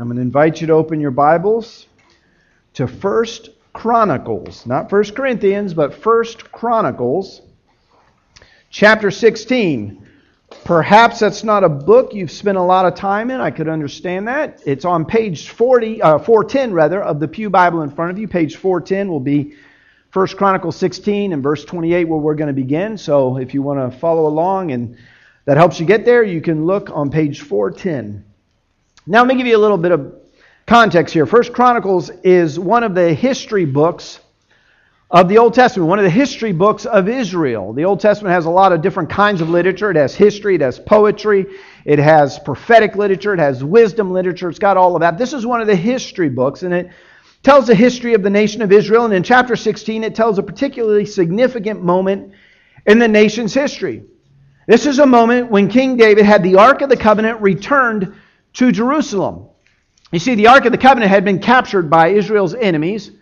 I'm 0.00 0.06
going 0.06 0.14
to 0.14 0.22
invite 0.22 0.60
you 0.60 0.68
to 0.68 0.74
open 0.74 1.00
your 1.00 1.10
Bibles 1.10 1.88
to 2.74 2.86
First 2.86 3.50
Chronicles, 3.72 4.64
not 4.64 4.88
First 4.88 5.16
Corinthians, 5.16 5.74
but 5.74 5.92
First 5.92 6.52
Chronicles, 6.52 7.42
chapter 8.70 9.10
16. 9.10 10.06
Perhaps 10.62 11.18
that's 11.18 11.42
not 11.42 11.64
a 11.64 11.68
book 11.68 12.14
you've 12.14 12.30
spent 12.30 12.56
a 12.56 12.62
lot 12.62 12.86
of 12.86 12.94
time 12.94 13.32
in. 13.32 13.40
I 13.40 13.50
could 13.50 13.66
understand 13.66 14.28
that. 14.28 14.62
It's 14.64 14.84
on 14.84 15.04
page 15.04 15.48
40, 15.48 16.00
uh, 16.00 16.18
410 16.18 16.72
rather, 16.72 17.02
of 17.02 17.18
the 17.18 17.26
Pew 17.26 17.50
Bible 17.50 17.82
in 17.82 17.90
front 17.90 18.12
of 18.12 18.18
you. 18.20 18.28
Page 18.28 18.54
410 18.54 19.08
will 19.08 19.18
be 19.18 19.56
First 20.10 20.36
Chronicles 20.36 20.76
16 20.76 21.32
and 21.32 21.42
verse 21.42 21.64
28 21.64 22.04
where 22.04 22.20
we're 22.20 22.36
going 22.36 22.46
to 22.46 22.54
begin. 22.54 22.96
So 22.96 23.38
if 23.38 23.52
you 23.52 23.62
want 23.62 23.92
to 23.92 23.98
follow 23.98 24.28
along 24.28 24.70
and 24.70 24.96
that 25.46 25.56
helps 25.56 25.80
you 25.80 25.86
get 25.86 26.04
there, 26.04 26.22
you 26.22 26.40
can 26.40 26.66
look 26.66 26.88
on 26.90 27.10
page 27.10 27.40
410. 27.40 28.24
Now, 29.10 29.20
let 29.20 29.28
me 29.28 29.36
give 29.36 29.46
you 29.46 29.56
a 29.56 29.58
little 29.58 29.78
bit 29.78 29.90
of 29.90 30.20
context 30.66 31.14
here. 31.14 31.24
First 31.24 31.54
Chronicles 31.54 32.10
is 32.24 32.60
one 32.60 32.84
of 32.84 32.94
the 32.94 33.14
history 33.14 33.64
books 33.64 34.20
of 35.10 35.30
the 35.30 35.38
Old 35.38 35.54
Testament, 35.54 35.88
one 35.88 35.98
of 35.98 36.04
the 36.04 36.10
history 36.10 36.52
books 36.52 36.84
of 36.84 37.08
Israel. 37.08 37.72
The 37.72 37.86
Old 37.86 38.00
Testament 38.00 38.34
has 38.34 38.44
a 38.44 38.50
lot 38.50 38.74
of 38.74 38.82
different 38.82 39.08
kinds 39.08 39.40
of 39.40 39.48
literature. 39.48 39.90
It 39.90 39.96
has 39.96 40.14
history, 40.14 40.56
it 40.56 40.60
has 40.60 40.78
poetry, 40.78 41.46
it 41.86 41.98
has 41.98 42.38
prophetic 42.38 42.96
literature, 42.96 43.32
it 43.32 43.40
has 43.40 43.64
wisdom 43.64 44.12
literature. 44.12 44.50
It's 44.50 44.58
got 44.58 44.76
all 44.76 44.94
of 44.94 45.00
that. 45.00 45.16
This 45.16 45.32
is 45.32 45.46
one 45.46 45.62
of 45.62 45.68
the 45.68 45.74
history 45.74 46.28
books, 46.28 46.62
and 46.62 46.74
it 46.74 46.90
tells 47.42 47.66
the 47.66 47.74
history 47.74 48.12
of 48.12 48.22
the 48.22 48.28
nation 48.28 48.60
of 48.60 48.72
Israel. 48.72 49.06
And 49.06 49.14
in 49.14 49.22
chapter 49.22 49.56
16, 49.56 50.04
it 50.04 50.14
tells 50.14 50.38
a 50.38 50.42
particularly 50.42 51.06
significant 51.06 51.82
moment 51.82 52.34
in 52.84 52.98
the 52.98 53.08
nation's 53.08 53.54
history. 53.54 54.02
This 54.66 54.84
is 54.84 54.98
a 54.98 55.06
moment 55.06 55.50
when 55.50 55.70
King 55.70 55.96
David 55.96 56.26
had 56.26 56.42
the 56.42 56.56
Ark 56.56 56.82
of 56.82 56.90
the 56.90 56.96
Covenant 56.98 57.40
returned 57.40 58.14
to 58.58 58.72
Jerusalem. 58.72 59.46
You 60.10 60.18
see, 60.18 60.34
the 60.34 60.48
Ark 60.48 60.64
of 60.64 60.72
the 60.72 60.78
Covenant 60.78 61.10
had 61.10 61.24
been 61.24 61.38
captured 61.38 61.88
by 61.88 62.08
Israel's 62.08 62.54
enemies. 62.54 63.12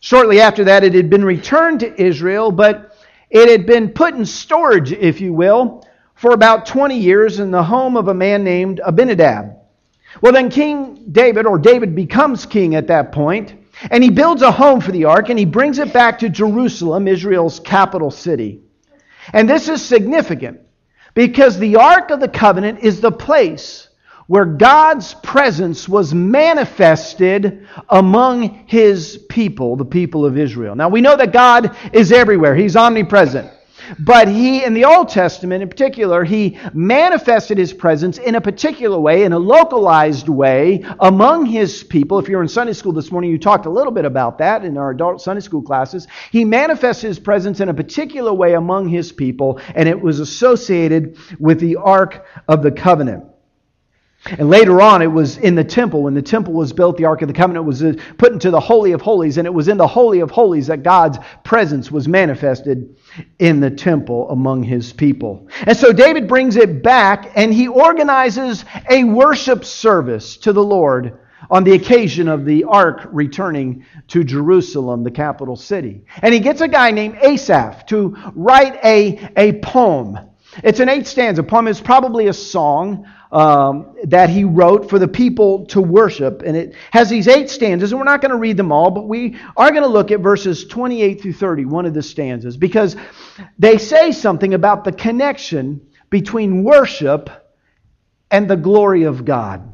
Shortly 0.00 0.40
after 0.40 0.64
that, 0.64 0.84
it 0.84 0.94
had 0.94 1.10
been 1.10 1.24
returned 1.24 1.80
to 1.80 2.02
Israel, 2.02 2.50
but 2.50 2.96
it 3.28 3.50
had 3.50 3.66
been 3.66 3.90
put 3.90 4.14
in 4.14 4.24
storage, 4.24 4.92
if 4.92 5.20
you 5.20 5.34
will, 5.34 5.86
for 6.14 6.32
about 6.32 6.64
20 6.64 6.98
years 6.98 7.40
in 7.40 7.50
the 7.50 7.62
home 7.62 7.94
of 7.94 8.08
a 8.08 8.14
man 8.14 8.42
named 8.42 8.80
Abinadab. 8.82 9.56
Well, 10.22 10.32
then 10.32 10.48
King 10.48 11.08
David, 11.12 11.44
or 11.44 11.58
David 11.58 11.94
becomes 11.94 12.46
king 12.46 12.74
at 12.74 12.86
that 12.86 13.12
point, 13.12 13.52
and 13.90 14.02
he 14.02 14.08
builds 14.08 14.40
a 14.40 14.50
home 14.50 14.80
for 14.80 14.92
the 14.92 15.04
ark 15.04 15.28
and 15.28 15.38
he 15.38 15.44
brings 15.44 15.78
it 15.78 15.92
back 15.92 16.20
to 16.20 16.30
Jerusalem, 16.30 17.06
Israel's 17.06 17.60
capital 17.60 18.10
city. 18.10 18.62
And 19.34 19.46
this 19.46 19.68
is 19.68 19.84
significant 19.84 20.60
because 21.12 21.58
the 21.58 21.76
ark 21.76 22.10
of 22.10 22.20
the 22.20 22.28
covenant 22.28 22.78
is 22.78 23.02
the 23.02 23.12
place 23.12 23.85
where 24.26 24.44
God's 24.44 25.14
presence 25.14 25.88
was 25.88 26.12
manifested 26.12 27.66
among 27.88 28.64
his 28.66 29.18
people, 29.28 29.76
the 29.76 29.84
people 29.84 30.24
of 30.24 30.36
Israel. 30.36 30.74
Now 30.74 30.88
we 30.88 31.00
know 31.00 31.16
that 31.16 31.32
God 31.32 31.76
is 31.92 32.12
everywhere, 32.12 32.54
he's 32.54 32.76
omnipresent. 32.76 33.52
But 34.00 34.26
he, 34.26 34.64
in 34.64 34.74
the 34.74 34.84
Old 34.84 35.08
Testament 35.08 35.62
in 35.62 35.68
particular, 35.68 36.24
he 36.24 36.58
manifested 36.72 37.56
his 37.56 37.72
presence 37.72 38.18
in 38.18 38.34
a 38.34 38.40
particular 38.40 38.98
way, 38.98 39.22
in 39.22 39.32
a 39.32 39.38
localized 39.38 40.28
way, 40.28 40.84
among 40.98 41.46
his 41.46 41.84
people. 41.84 42.18
If 42.18 42.28
you're 42.28 42.42
in 42.42 42.48
Sunday 42.48 42.72
school 42.72 42.92
this 42.92 43.12
morning, 43.12 43.30
you 43.30 43.38
talked 43.38 43.66
a 43.66 43.70
little 43.70 43.92
bit 43.92 44.04
about 44.04 44.38
that 44.38 44.64
in 44.64 44.76
our 44.76 44.90
adult 44.90 45.20
Sunday 45.20 45.40
school 45.40 45.62
classes. 45.62 46.08
He 46.32 46.44
manifested 46.44 47.08
his 47.08 47.18
presence 47.20 47.60
in 47.60 47.68
a 47.68 47.74
particular 47.74 48.32
way 48.32 48.54
among 48.54 48.88
his 48.88 49.12
people, 49.12 49.60
and 49.74 49.88
it 49.88 50.00
was 50.00 50.18
associated 50.18 51.16
with 51.38 51.60
the 51.60 51.76
Ark 51.76 52.26
of 52.48 52.64
the 52.64 52.72
Covenant. 52.72 53.24
And 54.32 54.50
later 54.50 54.80
on, 54.80 55.02
it 55.02 55.06
was 55.06 55.38
in 55.38 55.54
the 55.54 55.64
temple. 55.64 56.02
When 56.02 56.14
the 56.14 56.22
temple 56.22 56.52
was 56.52 56.72
built, 56.72 56.96
the 56.96 57.04
Ark 57.04 57.22
of 57.22 57.28
the 57.28 57.34
Covenant 57.34 57.64
was 57.64 57.82
put 58.18 58.32
into 58.32 58.50
the 58.50 58.60
Holy 58.60 58.92
of 58.92 59.00
Holies. 59.00 59.38
And 59.38 59.46
it 59.46 59.54
was 59.54 59.68
in 59.68 59.76
the 59.76 59.86
Holy 59.86 60.20
of 60.20 60.30
Holies 60.30 60.66
that 60.66 60.82
God's 60.82 61.18
presence 61.44 61.90
was 61.90 62.08
manifested 62.08 62.96
in 63.38 63.60
the 63.60 63.70
temple 63.70 64.30
among 64.30 64.62
his 64.62 64.92
people. 64.92 65.48
And 65.62 65.76
so 65.76 65.92
David 65.92 66.28
brings 66.28 66.56
it 66.56 66.82
back 66.82 67.32
and 67.34 67.52
he 67.52 67.68
organizes 67.68 68.64
a 68.90 69.04
worship 69.04 69.64
service 69.64 70.36
to 70.38 70.52
the 70.52 70.64
Lord 70.64 71.18
on 71.50 71.64
the 71.64 71.72
occasion 71.72 72.28
of 72.28 72.44
the 72.44 72.64
ark 72.64 73.08
returning 73.12 73.84
to 74.08 74.24
Jerusalem, 74.24 75.04
the 75.04 75.10
capital 75.10 75.56
city. 75.56 76.04
And 76.22 76.34
he 76.34 76.40
gets 76.40 76.60
a 76.60 76.68
guy 76.68 76.90
named 76.90 77.18
Asaph 77.22 77.86
to 77.86 78.16
write 78.34 78.78
a, 78.84 79.30
a 79.36 79.52
poem. 79.60 80.18
It's 80.64 80.80
an 80.80 80.88
eight 80.88 81.06
stanza 81.06 81.42
poem. 81.42 81.68
It's 81.68 81.80
probably 81.80 82.28
a 82.28 82.32
song 82.32 83.06
um, 83.32 83.96
that 84.04 84.30
he 84.30 84.44
wrote 84.44 84.88
for 84.88 84.98
the 84.98 85.08
people 85.08 85.66
to 85.66 85.80
worship. 85.80 86.42
And 86.42 86.56
it 86.56 86.74
has 86.90 87.10
these 87.10 87.28
eight 87.28 87.50
stanzas, 87.50 87.92
and 87.92 87.98
we're 87.98 88.04
not 88.04 88.20
going 88.20 88.30
to 88.30 88.38
read 88.38 88.56
them 88.56 88.72
all, 88.72 88.90
but 88.90 89.08
we 89.08 89.36
are 89.56 89.70
going 89.70 89.82
to 89.82 89.88
look 89.88 90.10
at 90.10 90.20
verses 90.20 90.66
28 90.66 91.20
through 91.20 91.32
30, 91.32 91.64
one 91.64 91.86
of 91.86 91.94
the 91.94 92.02
stanzas, 92.02 92.56
because 92.56 92.96
they 93.58 93.78
say 93.78 94.12
something 94.12 94.54
about 94.54 94.84
the 94.84 94.92
connection 94.92 95.88
between 96.10 96.62
worship 96.64 97.30
and 98.30 98.48
the 98.48 98.56
glory 98.56 99.04
of 99.04 99.24
God. 99.24 99.72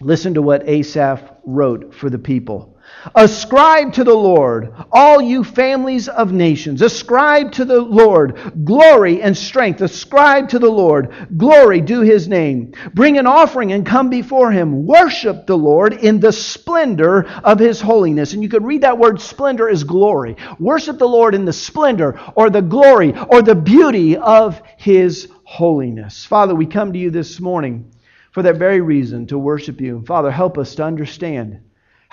Listen 0.00 0.34
to 0.34 0.42
what 0.42 0.68
Asaph 0.68 1.22
wrote 1.44 1.94
for 1.94 2.10
the 2.10 2.18
people. 2.18 2.73
Ascribe 3.14 3.92
to 3.94 4.04
the 4.04 4.14
Lord, 4.14 4.72
all 4.90 5.20
you 5.20 5.44
families 5.44 6.08
of 6.08 6.32
nations. 6.32 6.82
Ascribe 6.82 7.52
to 7.52 7.64
the 7.64 7.80
Lord 7.80 8.52
glory 8.64 9.20
and 9.22 9.36
strength. 9.36 9.80
Ascribe 9.80 10.48
to 10.50 10.58
the 10.58 10.70
Lord 10.70 11.28
glory, 11.36 11.80
due 11.80 12.00
his 12.00 12.28
name. 12.28 12.72
Bring 12.94 13.18
an 13.18 13.26
offering 13.26 13.72
and 13.72 13.84
come 13.84 14.10
before 14.10 14.50
him. 14.50 14.86
Worship 14.86 15.46
the 15.46 15.58
Lord 15.58 15.92
in 15.92 16.20
the 16.20 16.32
splendor 16.32 17.26
of 17.42 17.58
his 17.58 17.80
holiness. 17.80 18.32
And 18.32 18.42
you 18.42 18.48
could 18.48 18.64
read 18.64 18.82
that 18.82 18.98
word 18.98 19.20
splendor 19.20 19.68
as 19.68 19.84
glory. 19.84 20.36
Worship 20.58 20.98
the 20.98 21.08
Lord 21.08 21.34
in 21.34 21.44
the 21.44 21.52
splendor 21.52 22.18
or 22.34 22.50
the 22.50 22.62
glory 22.62 23.14
or 23.28 23.42
the 23.42 23.54
beauty 23.54 24.16
of 24.16 24.62
his 24.76 25.28
holiness. 25.44 26.24
Father, 26.24 26.54
we 26.54 26.66
come 26.66 26.92
to 26.92 26.98
you 26.98 27.10
this 27.10 27.40
morning 27.40 27.92
for 28.32 28.42
that 28.42 28.56
very 28.56 28.80
reason 28.80 29.26
to 29.26 29.38
worship 29.38 29.80
you. 29.80 30.02
Father, 30.06 30.30
help 30.30 30.58
us 30.58 30.74
to 30.76 30.84
understand 30.84 31.60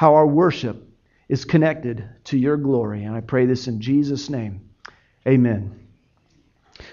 how 0.01 0.15
our 0.15 0.25
worship 0.25 0.83
is 1.29 1.45
connected 1.45 2.09
to 2.23 2.35
your 2.35 2.57
glory. 2.57 3.03
And 3.03 3.15
I 3.15 3.21
pray 3.21 3.45
this 3.45 3.67
in 3.67 3.79
Jesus' 3.79 4.31
name. 4.31 4.67
Amen. 5.27 5.79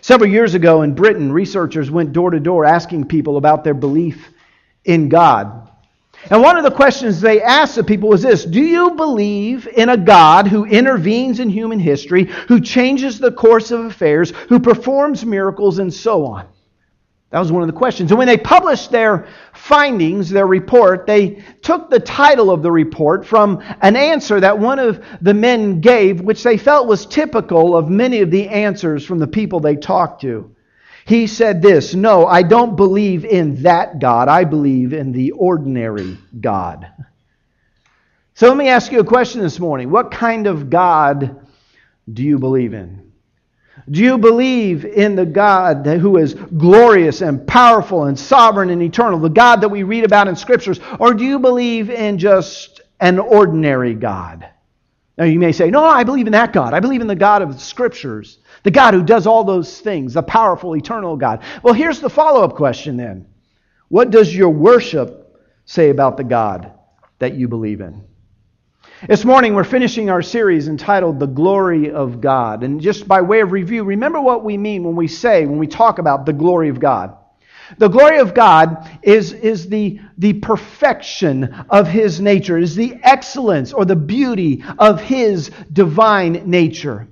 Several 0.03 0.29
years 0.29 0.53
ago 0.53 0.83
in 0.83 0.95
Britain, 0.95 1.33
researchers 1.33 1.91
went 1.91 2.13
door 2.13 2.33
to 2.33 2.39
door 2.39 2.67
asking 2.67 3.09
people 3.09 3.39
about 3.39 3.65
their 3.65 3.73
belief 3.73 4.31
in 4.85 5.09
God. 5.09 5.71
And 6.31 6.43
one 6.43 6.59
of 6.59 6.65
the 6.65 6.71
questions 6.71 7.19
they 7.19 7.41
asked 7.41 7.77
the 7.77 7.83
people 7.83 8.11
was 8.11 8.21
this 8.21 8.45
Do 8.45 8.61
you 8.61 8.91
believe 8.91 9.67
in 9.67 9.89
a 9.89 9.97
God 9.97 10.47
who 10.47 10.67
intervenes 10.67 11.41
in 11.41 11.49
human 11.49 11.79
history, 11.79 12.25
who 12.25 12.61
changes 12.61 13.19
the 13.19 13.33
course 13.33 13.71
of 13.71 13.87
affairs, 13.87 14.33
who 14.51 14.61
performs 14.61 15.25
miracles, 15.25 15.79
and 15.79 15.95
so 15.95 16.27
on? 16.27 16.47
That 17.31 17.41
was 17.41 17.53
one 17.53 17.63
of 17.63 17.67
the 17.67 17.75
questions. 17.75 18.11
And 18.11 18.19
when 18.19 18.27
they 18.27 18.39
published 18.39 18.91
their 18.91 19.29
findings, 19.53 20.31
their 20.31 20.47
report, 20.47 21.07
they 21.07 21.43
took 21.61 21.91
the 21.91 22.01
title 22.01 22.51
of 22.51 22.63
the 22.63 22.73
report 22.73 23.27
from 23.27 23.63
an 23.83 23.97
answer 23.97 24.41
that 24.41 24.59
one 24.59 24.79
of 24.79 25.05
the 25.21 25.35
men 25.35 25.81
gave, 25.81 26.23
which 26.23 26.43
they 26.43 26.57
felt 26.57 26.89
was 26.89 27.05
typical 27.05 27.77
of 27.77 27.91
many 27.91 28.21
of 28.21 28.31
the 28.31 28.49
answers 28.49 29.05
from 29.05 29.19
the 29.19 29.27
people 29.27 29.61
they 29.61 29.77
talked 29.77 30.23
to. 30.23 30.55
He 31.05 31.27
said 31.27 31.61
this 31.61 31.95
No, 31.95 32.27
I 32.27 32.43
don't 32.43 32.77
believe 32.77 33.27
in 33.27 33.63
that 33.63 33.99
God. 33.99 34.29
I 34.29 34.45
believe 34.45 34.95
in 34.95 35.13
the 35.13 35.33
ordinary 35.33 36.17
God. 36.41 36.89
So 38.35 38.49
let 38.49 38.57
me 38.57 38.69
ask 38.69 38.91
you 38.91 39.01
a 39.01 39.05
question 39.05 39.43
this 39.43 39.59
morning. 39.59 39.91
What 39.91 40.13
kind 40.13 40.47
of 40.47 40.71
God 40.71 41.47
do 42.11 42.23
you 42.23 42.39
believe 42.39 42.73
in? 42.73 43.08
Do 43.91 44.03
you 44.03 44.19
believe 44.19 44.85
in 44.85 45.17
the 45.17 45.27
God 45.27 45.87
who 45.87 46.19
is 46.19 46.35
glorious 46.35 47.21
and 47.21 47.47
powerful 47.47 48.05
and 48.05 48.19
sovereign 48.19 48.71
and 48.71 48.83
eternal, 48.83 49.19
the 49.19 49.29
God 49.29 49.61
that 49.63 49.69
we 49.69 49.83
read 49.83 50.05
about 50.05 50.29
in 50.29 50.37
scriptures? 50.37 50.81
Or 50.99 51.15
do 51.15 51.25
you 51.25 51.39
believe 51.39 51.91
in 51.91 52.19
just 52.19 52.81
an 53.01 53.19
ordinary 53.19 53.95
God? 53.95 54.49
Now 55.17 55.25
you 55.25 55.39
may 55.39 55.53
say, 55.53 55.71
No, 55.71 55.85
I 55.85 56.05
believe 56.05 56.27
in 56.27 56.33
that 56.33 56.53
God. 56.53 56.75
I 56.75 56.81
believe 56.81 57.01
in 57.01 57.07
the 57.07 57.15
God 57.17 57.43
of 57.43 57.53
the 57.53 57.61
scriptures, 57.61 58.39
the 58.63 58.71
God 58.71 58.95
who 58.95 59.03
does 59.03 59.27
all 59.27 59.45
those 59.45 59.81
things, 59.81 60.15
the 60.15 60.23
powerful, 60.23 60.77
eternal 60.77 61.17
God. 61.17 61.43
Well, 61.63 61.75
here's 61.75 62.01
the 62.01 62.11
follow 62.11 62.45
up 62.45 62.55
question 62.55 62.97
then 62.97 63.27
What 63.89 64.11
does 64.11 64.35
your 64.35 64.51
worship 64.51 65.41
say 65.65 65.91
about 65.91 66.17
the 66.17 66.25
God 66.25 66.73
that 67.19 67.35
you 67.35 67.49
believe 67.49 67.81
in? 67.81 68.05
This 69.07 69.25
morning, 69.25 69.55
we're 69.55 69.63
finishing 69.63 70.11
our 70.11 70.23
series 70.23 70.67
entitled 70.67 71.21
The 71.21 71.29
Glory 71.29 71.93
of 71.93 72.21
God. 72.21 72.65
And 72.65 72.81
just 72.81 73.07
by 73.07 73.21
way 73.21 73.41
of 73.43 73.53
review, 73.53 73.85
remember 73.85 74.21
what 74.21 74.43
we 74.43 74.57
mean 74.59 74.83
when 74.83 74.97
we 74.97 75.07
say, 75.07 75.47
when 75.47 75.61
we 75.61 75.69
talk 75.69 76.01
about 76.01 76.27
the 76.27 76.33
glory 76.33 76.69
of 76.69 76.81
God. 76.81 77.17
The 77.77 77.87
glory 77.87 78.19
of 78.19 78.35
God 78.35 78.91
is, 79.03 79.33
is 79.33 79.69
the, 79.69 80.01
the 80.19 80.33
perfection 80.33 81.45
of 81.71 81.87
His 81.87 82.21
nature, 82.21 82.59
is 82.59 82.75
the 82.75 82.99
excellence 83.05 83.73
or 83.73 83.85
the 83.85 83.95
beauty 83.95 84.65
of 84.81 85.01
His 85.01 85.53
divine 85.73 86.51
nature. 86.51 87.07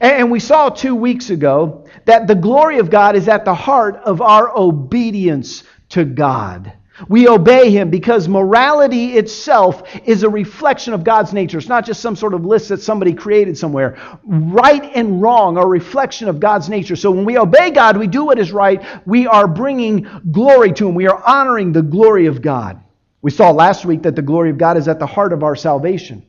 And 0.00 0.30
we 0.30 0.38
saw 0.38 0.68
two 0.68 0.94
weeks 0.94 1.30
ago 1.30 1.88
that 2.04 2.28
the 2.28 2.36
glory 2.36 2.78
of 2.78 2.90
God 2.90 3.16
is 3.16 3.26
at 3.26 3.44
the 3.44 3.54
heart 3.54 3.96
of 3.96 4.22
our 4.22 4.56
obedience 4.56 5.64
to 5.90 6.04
God. 6.04 6.74
We 7.08 7.28
obey 7.28 7.70
him 7.70 7.90
because 7.90 8.28
morality 8.28 9.16
itself 9.16 9.82
is 10.04 10.22
a 10.22 10.28
reflection 10.28 10.94
of 10.94 11.02
God's 11.02 11.32
nature. 11.32 11.58
It's 11.58 11.68
not 11.68 11.84
just 11.84 12.00
some 12.00 12.14
sort 12.14 12.34
of 12.34 12.44
list 12.44 12.68
that 12.68 12.80
somebody 12.80 13.12
created 13.14 13.58
somewhere. 13.58 13.98
Right 14.24 14.84
and 14.94 15.20
wrong 15.20 15.58
are 15.58 15.64
a 15.64 15.68
reflection 15.68 16.28
of 16.28 16.38
God's 16.38 16.68
nature. 16.68 16.94
So 16.94 17.10
when 17.10 17.24
we 17.24 17.36
obey 17.36 17.72
God, 17.72 17.96
we 17.96 18.06
do 18.06 18.24
what 18.24 18.38
is 18.38 18.52
right. 18.52 18.84
We 19.06 19.26
are 19.26 19.48
bringing 19.48 20.06
glory 20.30 20.72
to 20.74 20.88
him. 20.88 20.94
We 20.94 21.08
are 21.08 21.20
honoring 21.26 21.72
the 21.72 21.82
glory 21.82 22.26
of 22.26 22.40
God. 22.40 22.80
We 23.22 23.32
saw 23.32 23.50
last 23.50 23.84
week 23.84 24.02
that 24.02 24.14
the 24.14 24.22
glory 24.22 24.50
of 24.50 24.58
God 24.58 24.76
is 24.76 24.86
at 24.86 25.00
the 25.00 25.06
heart 25.06 25.32
of 25.32 25.42
our 25.42 25.56
salvation. 25.56 26.24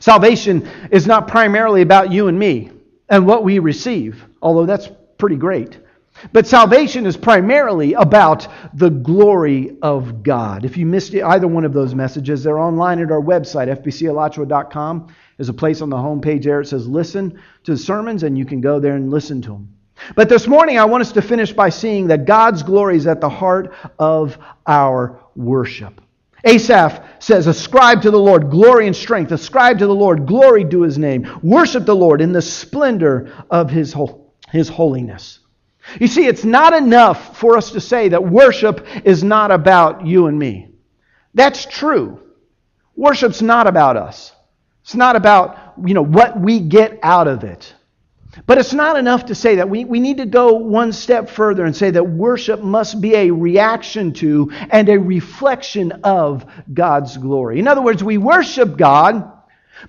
Salvation 0.00 0.68
is 0.90 1.06
not 1.06 1.26
primarily 1.26 1.82
about 1.82 2.12
you 2.12 2.28
and 2.28 2.38
me 2.38 2.70
and 3.08 3.26
what 3.26 3.42
we 3.42 3.58
receive, 3.58 4.24
although 4.40 4.66
that's 4.66 4.88
pretty 5.18 5.36
great. 5.36 5.78
But 6.32 6.46
salvation 6.46 7.06
is 7.06 7.16
primarily 7.16 7.94
about 7.94 8.46
the 8.72 8.90
glory 8.90 9.76
of 9.82 10.22
God. 10.22 10.64
If 10.64 10.76
you 10.76 10.86
missed 10.86 11.14
either 11.14 11.48
one 11.48 11.64
of 11.64 11.72
those 11.72 11.94
messages, 11.94 12.42
they're 12.42 12.58
online 12.58 13.00
at 13.00 13.10
our 13.10 13.20
website, 13.20 13.68
fbcalachua.com. 13.82 15.14
There's 15.36 15.48
a 15.48 15.54
place 15.54 15.80
on 15.80 15.90
the 15.90 15.96
homepage 15.96 16.44
there. 16.44 16.60
It 16.60 16.68
says 16.68 16.86
listen 16.86 17.40
to 17.64 17.72
the 17.72 17.78
sermons, 17.78 18.22
and 18.22 18.38
you 18.38 18.44
can 18.44 18.60
go 18.60 18.78
there 18.78 18.94
and 18.94 19.10
listen 19.10 19.42
to 19.42 19.50
them. 19.50 19.74
But 20.16 20.28
this 20.28 20.46
morning, 20.46 20.78
I 20.78 20.84
want 20.84 21.02
us 21.02 21.12
to 21.12 21.22
finish 21.22 21.52
by 21.52 21.68
seeing 21.68 22.08
that 22.08 22.24
God's 22.26 22.62
glory 22.62 22.96
is 22.96 23.06
at 23.06 23.20
the 23.20 23.28
heart 23.28 23.74
of 23.98 24.38
our 24.66 25.20
worship. 25.36 26.00
Asaph 26.44 27.02
says, 27.20 27.46
Ascribe 27.46 28.02
to 28.02 28.10
the 28.10 28.18
Lord 28.18 28.50
glory 28.50 28.86
and 28.86 28.94
strength. 28.94 29.32
Ascribe 29.32 29.78
to 29.78 29.86
the 29.86 29.94
Lord 29.94 30.26
glory 30.26 30.64
to 30.66 30.82
his 30.82 30.98
name. 30.98 31.40
Worship 31.42 31.86
the 31.86 31.96
Lord 31.96 32.20
in 32.20 32.32
the 32.32 32.42
splendor 32.42 33.32
of 33.50 33.70
his, 33.70 33.96
his 34.50 34.68
holiness. 34.68 35.40
You 36.00 36.06
see, 36.06 36.26
it's 36.26 36.44
not 36.44 36.74
enough 36.74 37.38
for 37.38 37.56
us 37.56 37.72
to 37.72 37.80
say 37.80 38.08
that 38.08 38.24
worship 38.24 38.86
is 39.04 39.22
not 39.22 39.50
about 39.50 40.06
you 40.06 40.26
and 40.26 40.38
me. 40.38 40.68
That's 41.34 41.66
true. 41.66 42.20
Worship's 42.96 43.42
not 43.42 43.66
about 43.66 43.96
us. 43.96 44.32
It's 44.82 44.94
not 44.94 45.16
about, 45.16 45.74
you 45.84 45.94
know, 45.94 46.04
what 46.04 46.38
we 46.38 46.60
get 46.60 46.98
out 47.02 47.28
of 47.28 47.44
it. 47.44 47.74
But 48.46 48.58
it's 48.58 48.72
not 48.72 48.96
enough 48.96 49.26
to 49.26 49.34
say 49.34 49.56
that. 49.56 49.68
We, 49.70 49.84
we 49.84 50.00
need 50.00 50.16
to 50.18 50.26
go 50.26 50.54
one 50.54 50.92
step 50.92 51.30
further 51.30 51.64
and 51.64 51.74
say 51.74 51.90
that 51.90 52.04
worship 52.04 52.60
must 52.60 53.00
be 53.00 53.14
a 53.14 53.30
reaction 53.30 54.12
to 54.14 54.50
and 54.70 54.88
a 54.88 54.98
reflection 54.98 55.92
of 56.02 56.44
God's 56.72 57.16
glory. 57.16 57.60
In 57.60 57.68
other 57.68 57.82
words, 57.82 58.02
we 58.02 58.18
worship 58.18 58.76
God 58.76 59.30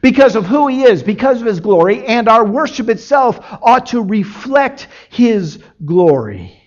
because 0.02 0.36
of 0.36 0.46
who 0.46 0.68
He 0.68 0.84
is, 0.84 1.04
because 1.04 1.42
of 1.42 1.48
His 1.48 1.60
glory, 1.60 2.06
and 2.06 2.28
our 2.28 2.46
worship 2.46 2.90
itself 2.90 3.40
ought 3.62 3.88
to 3.88 4.02
reflect 4.02 4.88
His 5.10 5.60
glory. 5.84 6.62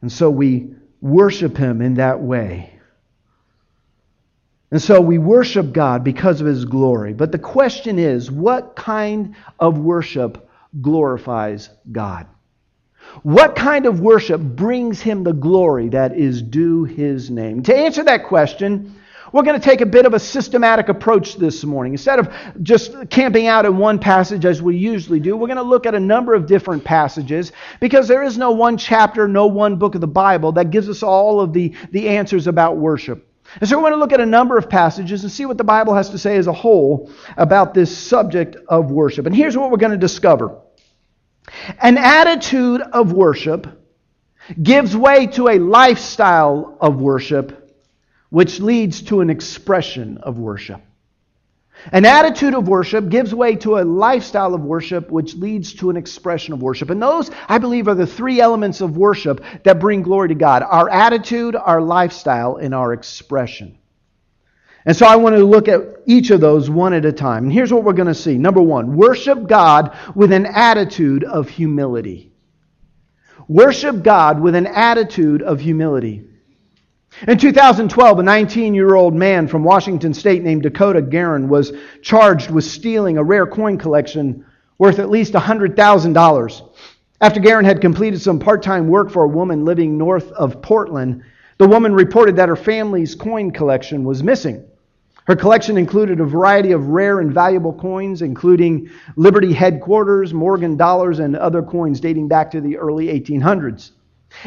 And 0.00 0.12
so 0.12 0.30
we 0.30 0.74
worship 1.00 1.56
Him 1.56 1.80
in 1.80 1.94
that 1.94 2.20
way. 2.20 2.70
And 4.70 4.82
so 4.82 5.00
we 5.00 5.18
worship 5.18 5.72
God 5.72 6.02
because 6.02 6.40
of 6.40 6.46
His 6.46 6.64
glory. 6.64 7.12
But 7.12 7.30
the 7.30 7.38
question 7.38 7.98
is 7.98 8.30
what 8.30 8.74
kind 8.74 9.36
of 9.60 9.78
worship 9.78 10.48
glorifies 10.80 11.70
God? 11.92 12.26
What 13.22 13.54
kind 13.54 13.86
of 13.86 14.00
worship 14.00 14.40
brings 14.40 15.00
Him 15.00 15.22
the 15.22 15.32
glory 15.32 15.90
that 15.90 16.18
is 16.18 16.42
due 16.42 16.84
His 16.84 17.30
name? 17.30 17.62
To 17.64 17.76
answer 17.76 18.02
that 18.04 18.24
question, 18.24 18.96
we're 19.34 19.42
going 19.42 19.60
to 19.60 19.64
take 19.64 19.80
a 19.80 19.86
bit 19.86 20.06
of 20.06 20.14
a 20.14 20.20
systematic 20.20 20.88
approach 20.88 21.34
this 21.34 21.64
morning. 21.64 21.92
Instead 21.92 22.20
of 22.20 22.32
just 22.62 22.94
camping 23.10 23.48
out 23.48 23.66
in 23.66 23.76
one 23.76 23.98
passage 23.98 24.44
as 24.44 24.62
we 24.62 24.76
usually 24.76 25.18
do, 25.18 25.36
we're 25.36 25.48
going 25.48 25.56
to 25.56 25.64
look 25.64 25.86
at 25.86 25.94
a 25.96 25.98
number 25.98 26.34
of 26.34 26.46
different 26.46 26.84
passages 26.84 27.50
because 27.80 28.06
there 28.06 28.22
is 28.22 28.38
no 28.38 28.52
one 28.52 28.76
chapter, 28.76 29.26
no 29.26 29.48
one 29.48 29.74
book 29.74 29.96
of 29.96 30.00
the 30.00 30.06
Bible 30.06 30.52
that 30.52 30.70
gives 30.70 30.88
us 30.88 31.02
all 31.02 31.40
of 31.40 31.52
the, 31.52 31.74
the 31.90 32.10
answers 32.10 32.46
about 32.46 32.76
worship. 32.76 33.28
And 33.58 33.68
so 33.68 33.76
we're 33.76 33.90
going 33.90 33.94
to 33.94 33.98
look 33.98 34.12
at 34.12 34.20
a 34.20 34.26
number 34.26 34.56
of 34.56 34.70
passages 34.70 35.24
and 35.24 35.32
see 35.32 35.46
what 35.46 35.58
the 35.58 35.64
Bible 35.64 35.94
has 35.94 36.10
to 36.10 36.18
say 36.18 36.36
as 36.36 36.46
a 36.46 36.52
whole 36.52 37.10
about 37.36 37.74
this 37.74 37.98
subject 37.98 38.54
of 38.68 38.92
worship. 38.92 39.26
And 39.26 39.34
here's 39.34 39.56
what 39.56 39.72
we're 39.72 39.78
going 39.78 39.90
to 39.90 39.98
discover 39.98 40.60
an 41.82 41.98
attitude 41.98 42.82
of 42.82 43.12
worship 43.12 43.66
gives 44.62 44.96
way 44.96 45.26
to 45.26 45.48
a 45.48 45.58
lifestyle 45.58 46.78
of 46.80 47.00
worship 47.00 47.63
which 48.34 48.58
leads 48.58 49.00
to 49.00 49.20
an 49.20 49.30
expression 49.30 50.18
of 50.18 50.40
worship. 50.40 50.80
An 51.92 52.04
attitude 52.04 52.54
of 52.54 52.66
worship 52.66 53.08
gives 53.08 53.32
way 53.32 53.54
to 53.54 53.78
a 53.78 53.84
lifestyle 53.84 54.54
of 54.54 54.64
worship, 54.64 55.08
which 55.08 55.36
leads 55.36 55.74
to 55.74 55.88
an 55.88 55.96
expression 55.96 56.52
of 56.52 56.60
worship. 56.60 56.90
And 56.90 57.00
those, 57.00 57.30
I 57.48 57.58
believe, 57.58 57.86
are 57.86 57.94
the 57.94 58.08
three 58.08 58.40
elements 58.40 58.80
of 58.80 58.96
worship 58.96 59.44
that 59.62 59.78
bring 59.78 60.02
glory 60.02 60.30
to 60.30 60.34
God 60.34 60.64
our 60.64 60.90
attitude, 60.90 61.54
our 61.54 61.80
lifestyle, 61.80 62.56
and 62.56 62.74
our 62.74 62.92
expression. 62.92 63.78
And 64.84 64.96
so 64.96 65.06
I 65.06 65.14
want 65.14 65.36
to 65.36 65.44
look 65.44 65.68
at 65.68 65.82
each 66.04 66.30
of 66.30 66.40
those 66.40 66.68
one 66.68 66.92
at 66.92 67.04
a 67.04 67.12
time. 67.12 67.44
And 67.44 67.52
here's 67.52 67.72
what 67.72 67.84
we're 67.84 67.92
going 67.92 68.08
to 68.08 68.16
see. 68.16 68.36
Number 68.36 68.60
one, 68.60 68.96
worship 68.96 69.46
God 69.46 69.96
with 70.16 70.32
an 70.32 70.46
attitude 70.46 71.22
of 71.22 71.48
humility. 71.48 72.32
Worship 73.46 74.02
God 74.02 74.40
with 74.40 74.56
an 74.56 74.66
attitude 74.66 75.40
of 75.40 75.60
humility. 75.60 76.33
In 77.28 77.38
2012, 77.38 78.18
a 78.18 78.22
19 78.24 78.74
year 78.74 78.96
old 78.96 79.14
man 79.14 79.46
from 79.46 79.62
Washington 79.62 80.12
State 80.12 80.42
named 80.42 80.64
Dakota 80.64 81.00
Guerin 81.00 81.48
was 81.48 81.72
charged 82.02 82.50
with 82.50 82.64
stealing 82.64 83.18
a 83.18 83.22
rare 83.22 83.46
coin 83.46 83.78
collection 83.78 84.44
worth 84.78 84.98
at 84.98 85.10
least 85.10 85.32
$100,000. 85.32 86.68
After 87.20 87.40
Guerin 87.40 87.64
had 87.64 87.80
completed 87.80 88.20
some 88.20 88.40
part 88.40 88.64
time 88.64 88.88
work 88.88 89.10
for 89.10 89.22
a 89.22 89.28
woman 89.28 89.64
living 89.64 89.96
north 89.96 90.32
of 90.32 90.60
Portland, 90.60 91.22
the 91.58 91.68
woman 91.68 91.94
reported 91.94 92.34
that 92.36 92.48
her 92.48 92.56
family's 92.56 93.14
coin 93.14 93.52
collection 93.52 94.02
was 94.02 94.24
missing. 94.24 94.64
Her 95.26 95.36
collection 95.36 95.78
included 95.78 96.18
a 96.18 96.24
variety 96.24 96.72
of 96.72 96.88
rare 96.88 97.20
and 97.20 97.32
valuable 97.32 97.72
coins, 97.72 98.22
including 98.22 98.90
Liberty 99.14 99.52
head 99.52 99.80
quarters, 99.80 100.34
Morgan 100.34 100.76
dollars, 100.76 101.20
and 101.20 101.36
other 101.36 101.62
coins 101.62 102.00
dating 102.00 102.26
back 102.26 102.50
to 102.50 102.60
the 102.60 102.76
early 102.76 103.06
1800s. 103.06 103.92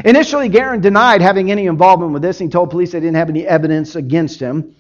Initially, 0.06 0.50
Guerin 0.50 0.82
denied 0.82 1.22
having 1.22 1.52
any 1.52 1.66
involvement 1.66 2.14
with 2.14 2.22
this. 2.22 2.38
He 2.40 2.48
told 2.48 2.70
police 2.70 2.92
they 2.92 3.00
didn't 3.00 3.16
have 3.16 3.30
any 3.30 3.48
evidence 3.48 3.96
against 3.96 4.40
him. 4.40 4.76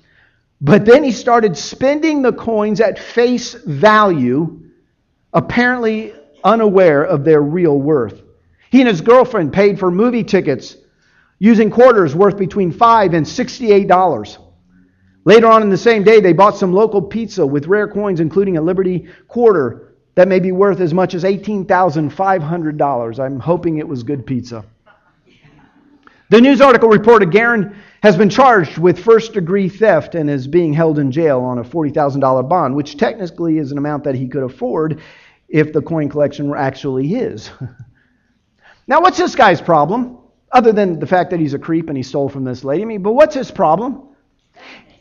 But 0.60 0.86
then 0.86 1.04
he 1.04 1.12
started 1.12 1.58
spending 1.58 2.22
the 2.22 2.34
coins 2.34 2.82
at 2.82 2.98
face 2.98 3.54
value, 3.54 4.62
apparently 5.34 6.14
unaware 6.44 7.04
of 7.04 7.24
their 7.24 7.42
real 7.42 7.80
worth. 7.80 8.22
He 8.72 8.82
and 8.82 8.88
his 8.88 9.02
girlfriend 9.02 9.54
paid 9.54 9.80
for 9.80 9.92
movie 9.92 10.24
tickets 10.24 10.76
using 11.40 11.70
quarters 11.70 12.16
worth 12.16 12.38
between 12.38 12.72
5 12.72 13.14
and 13.14 13.26
$68. 13.26 14.38
Later 15.26 15.48
on 15.48 15.62
in 15.62 15.70
the 15.70 15.78
same 15.78 16.04
day, 16.04 16.20
they 16.22 16.34
bought 16.34 16.58
some 16.58 16.74
local 16.74 17.02
pizza 17.02 17.46
with 17.46 17.68
rare 17.68 17.88
coins, 17.88 18.20
including 18.20 18.58
a 18.58 18.62
Liberty 18.62 19.08
quarter 19.28 19.94
that 20.16 20.28
may 20.28 20.40
be 20.40 20.52
worth 20.52 20.80
as 20.80 20.94
much 20.94 21.14
as 21.14 21.24
$18,500. 21.24 23.20
I'm 23.20 23.40
hoping 23.40 23.78
it 23.78 23.88
was 23.88 24.02
good 24.04 24.26
pizza. 24.26 24.66
The 26.30 26.42
news 26.42 26.60
article 26.60 26.90
reported 26.90 27.32
Guerin 27.32 27.76
has 28.04 28.18
been 28.18 28.30
charged 28.30 28.78
with 28.78 29.00
first 29.00 29.34
degree 29.34 29.70
theft 29.70 30.14
and 30.14 30.30
is 30.30 30.46
being 30.46 30.74
held 30.74 31.00
in 31.00 31.12
jail 31.12 31.40
on 31.40 31.58
a 31.58 31.64
$40,000 31.64 32.50
bond, 32.50 32.76
which 32.76 32.98
technically 32.98 33.58
is 33.58 33.72
an 33.72 33.78
amount 33.78 34.04
that 34.04 34.16
he 34.16 34.28
could 34.28 34.44
afford 34.44 35.02
if 35.48 35.72
the 35.72 35.82
coin 35.82 36.10
collection 36.10 36.50
were 36.50 36.58
actually 36.58 37.08
his. 37.08 37.50
now, 38.88 39.02
what's 39.02 39.18
this 39.18 39.36
guy's 39.36 39.62
problem? 39.62 40.18
Other 40.52 40.74
than 40.74 41.00
the 41.00 41.08
fact 41.08 41.32
that 41.32 41.40
he's 41.40 41.54
a 41.54 41.60
creep 41.60 41.88
and 41.88 41.96
he 41.96 42.04
stole 42.04 42.28
from 42.28 42.44
this 42.44 42.64
lady. 42.64 42.84
I 42.84 42.86
mean, 42.86 43.04
but 43.04 43.14
what's 43.14 43.36
his 43.36 43.50
problem? 43.50 44.10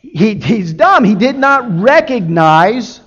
He, 0.01 0.35
he's 0.35 0.71
dumb. 0.71 1.03
He 1.03 1.15
did 1.15 1.37
not 1.37 1.81
recognize 1.81 3.01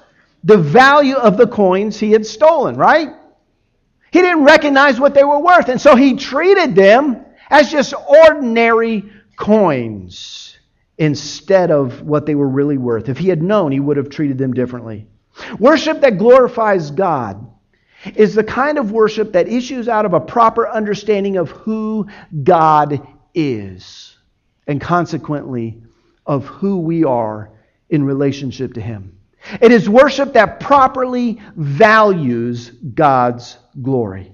the 0.45 0.59
value 0.59 1.17
of 1.17 1.39
the 1.39 1.47
coins 1.47 1.99
he 1.99 2.13
had 2.13 2.27
stolen, 2.27 2.77
right? 2.77 3.09
He 4.11 4.21
didn't 4.21 4.45
recognize 4.45 5.01
what 5.01 5.15
they 5.15 5.25
were 5.25 5.39
worth. 5.39 5.69
And 5.69 5.81
so 5.81 5.97
he 5.97 6.17
treated 6.17 6.75
them 6.75 7.25
as 7.51 7.71
just 7.71 7.93
ordinary 8.09 9.11
coins 9.37 10.57
instead 10.99 11.71
of 11.71 12.03
what 12.03 12.27
they 12.27 12.35
were 12.35 12.49
really 12.49 12.79
worth. 12.79 13.09
If 13.09 13.19
he 13.19 13.29
had 13.29 13.43
known, 13.43 13.73
he 13.73 13.81
would 13.81 13.97
have 13.97 14.11
treated 14.11 14.39
them 14.39 14.53
differently. 14.53 15.07
Worship 15.59 16.01
that 16.03 16.19
glorifies 16.19 16.91
God 16.91 17.47
is 18.15 18.35
the 18.35 18.45
kind 18.45 18.79
of 18.79 18.93
worship 18.93 19.33
that 19.33 19.49
issues 19.49 19.89
out 19.89 20.07
of 20.07 20.15
a 20.15 20.21
proper 20.21 20.69
understanding 20.69 21.37
of 21.37 21.51
who 21.51 22.07
God 22.43 23.07
is 23.35 24.17
and 24.67 24.81
consequently 24.81 25.83
of 26.27 26.47
who 26.47 26.79
we 26.79 27.05
are 27.05 27.51
in 27.89 28.05
relationship 28.05 28.75
to 28.75 28.81
Him. 28.81 29.19
It 29.61 29.73
is 29.73 29.89
worship 29.89 30.35
that 30.35 30.61
properly 30.61 31.41
values 31.57 32.71
God's 32.71 33.59
glory. 33.81 34.33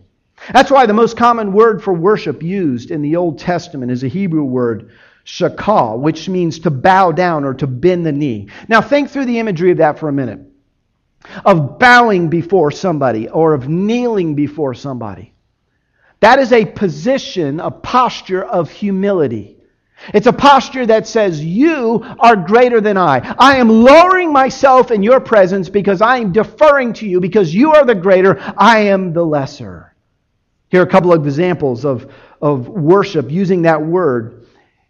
That's 0.53 0.71
why 0.71 0.87
the 0.87 0.93
most 0.93 1.17
common 1.17 1.53
word 1.53 1.83
for 1.83 1.93
worship 1.93 2.43
used 2.43 2.91
in 2.91 3.03
the 3.03 3.17
Old 3.17 3.39
Testament 3.39 3.91
is 3.91 4.05
a 4.05 4.09
Hebrew 4.09 4.45
word, 4.45 4.91
shakal, 5.25 5.99
which 5.99 6.29
means 6.29 6.61
to 6.61 6.71
bow 6.71 7.13
down 7.13 7.45
or 7.45 7.55
to 7.55 7.67
bend 7.67 8.07
the 8.07 8.13
knee. 8.13 8.49
Now, 8.69 8.81
think 8.81 9.11
through 9.11 9.27
the 9.27 9.39
imagery 9.39 9.73
of 9.73 9.79
that 9.79 9.99
for 9.99 10.09
a 10.09 10.13
minute 10.13 10.41
of 11.45 11.79
bowing 11.79 12.29
before 12.29 12.71
somebody 12.71 13.29
or 13.29 13.55
of 13.55 13.69
kneeling 13.69 14.35
before 14.35 14.75
somebody. 14.75 15.33
That 16.21 16.39
is 16.39 16.53
a 16.53 16.65
position, 16.65 17.61
a 17.61 17.71
posture 17.71 18.45
of 18.45 18.71
humility. 18.71 19.59
It's 20.15 20.27
a 20.27 20.33
posture 20.33 20.87
that 20.87 21.07
says, 21.07 21.45
You 21.45 22.05
are 22.21 22.37
greater 22.37 22.81
than 22.81 22.97
I. 22.97 23.35
I 23.39 23.57
am 23.57 23.69
lowering 23.69 24.33
myself 24.33 24.91
in 24.91 25.03
your 25.03 25.21
presence 25.21 25.69
because 25.69 26.01
I 26.01 26.19
am 26.19 26.33
deferring 26.33 26.93
to 26.95 27.09
you 27.09 27.21
because 27.21 27.55
you 27.55 27.73
are 27.73 27.85
the 27.85 27.95
greater, 27.95 28.39
I 28.57 28.81
am 28.81 29.13
the 29.13 29.25
lesser. 29.25 29.96
Here 30.69 30.81
are 30.81 30.85
a 30.85 30.91
couple 30.91 31.13
of 31.13 31.27
examples 31.27 31.85
of, 31.85 32.13
of 32.43 32.69
worship 32.69 33.31
using 33.31 33.63
that 33.63 33.81
word 33.81 34.47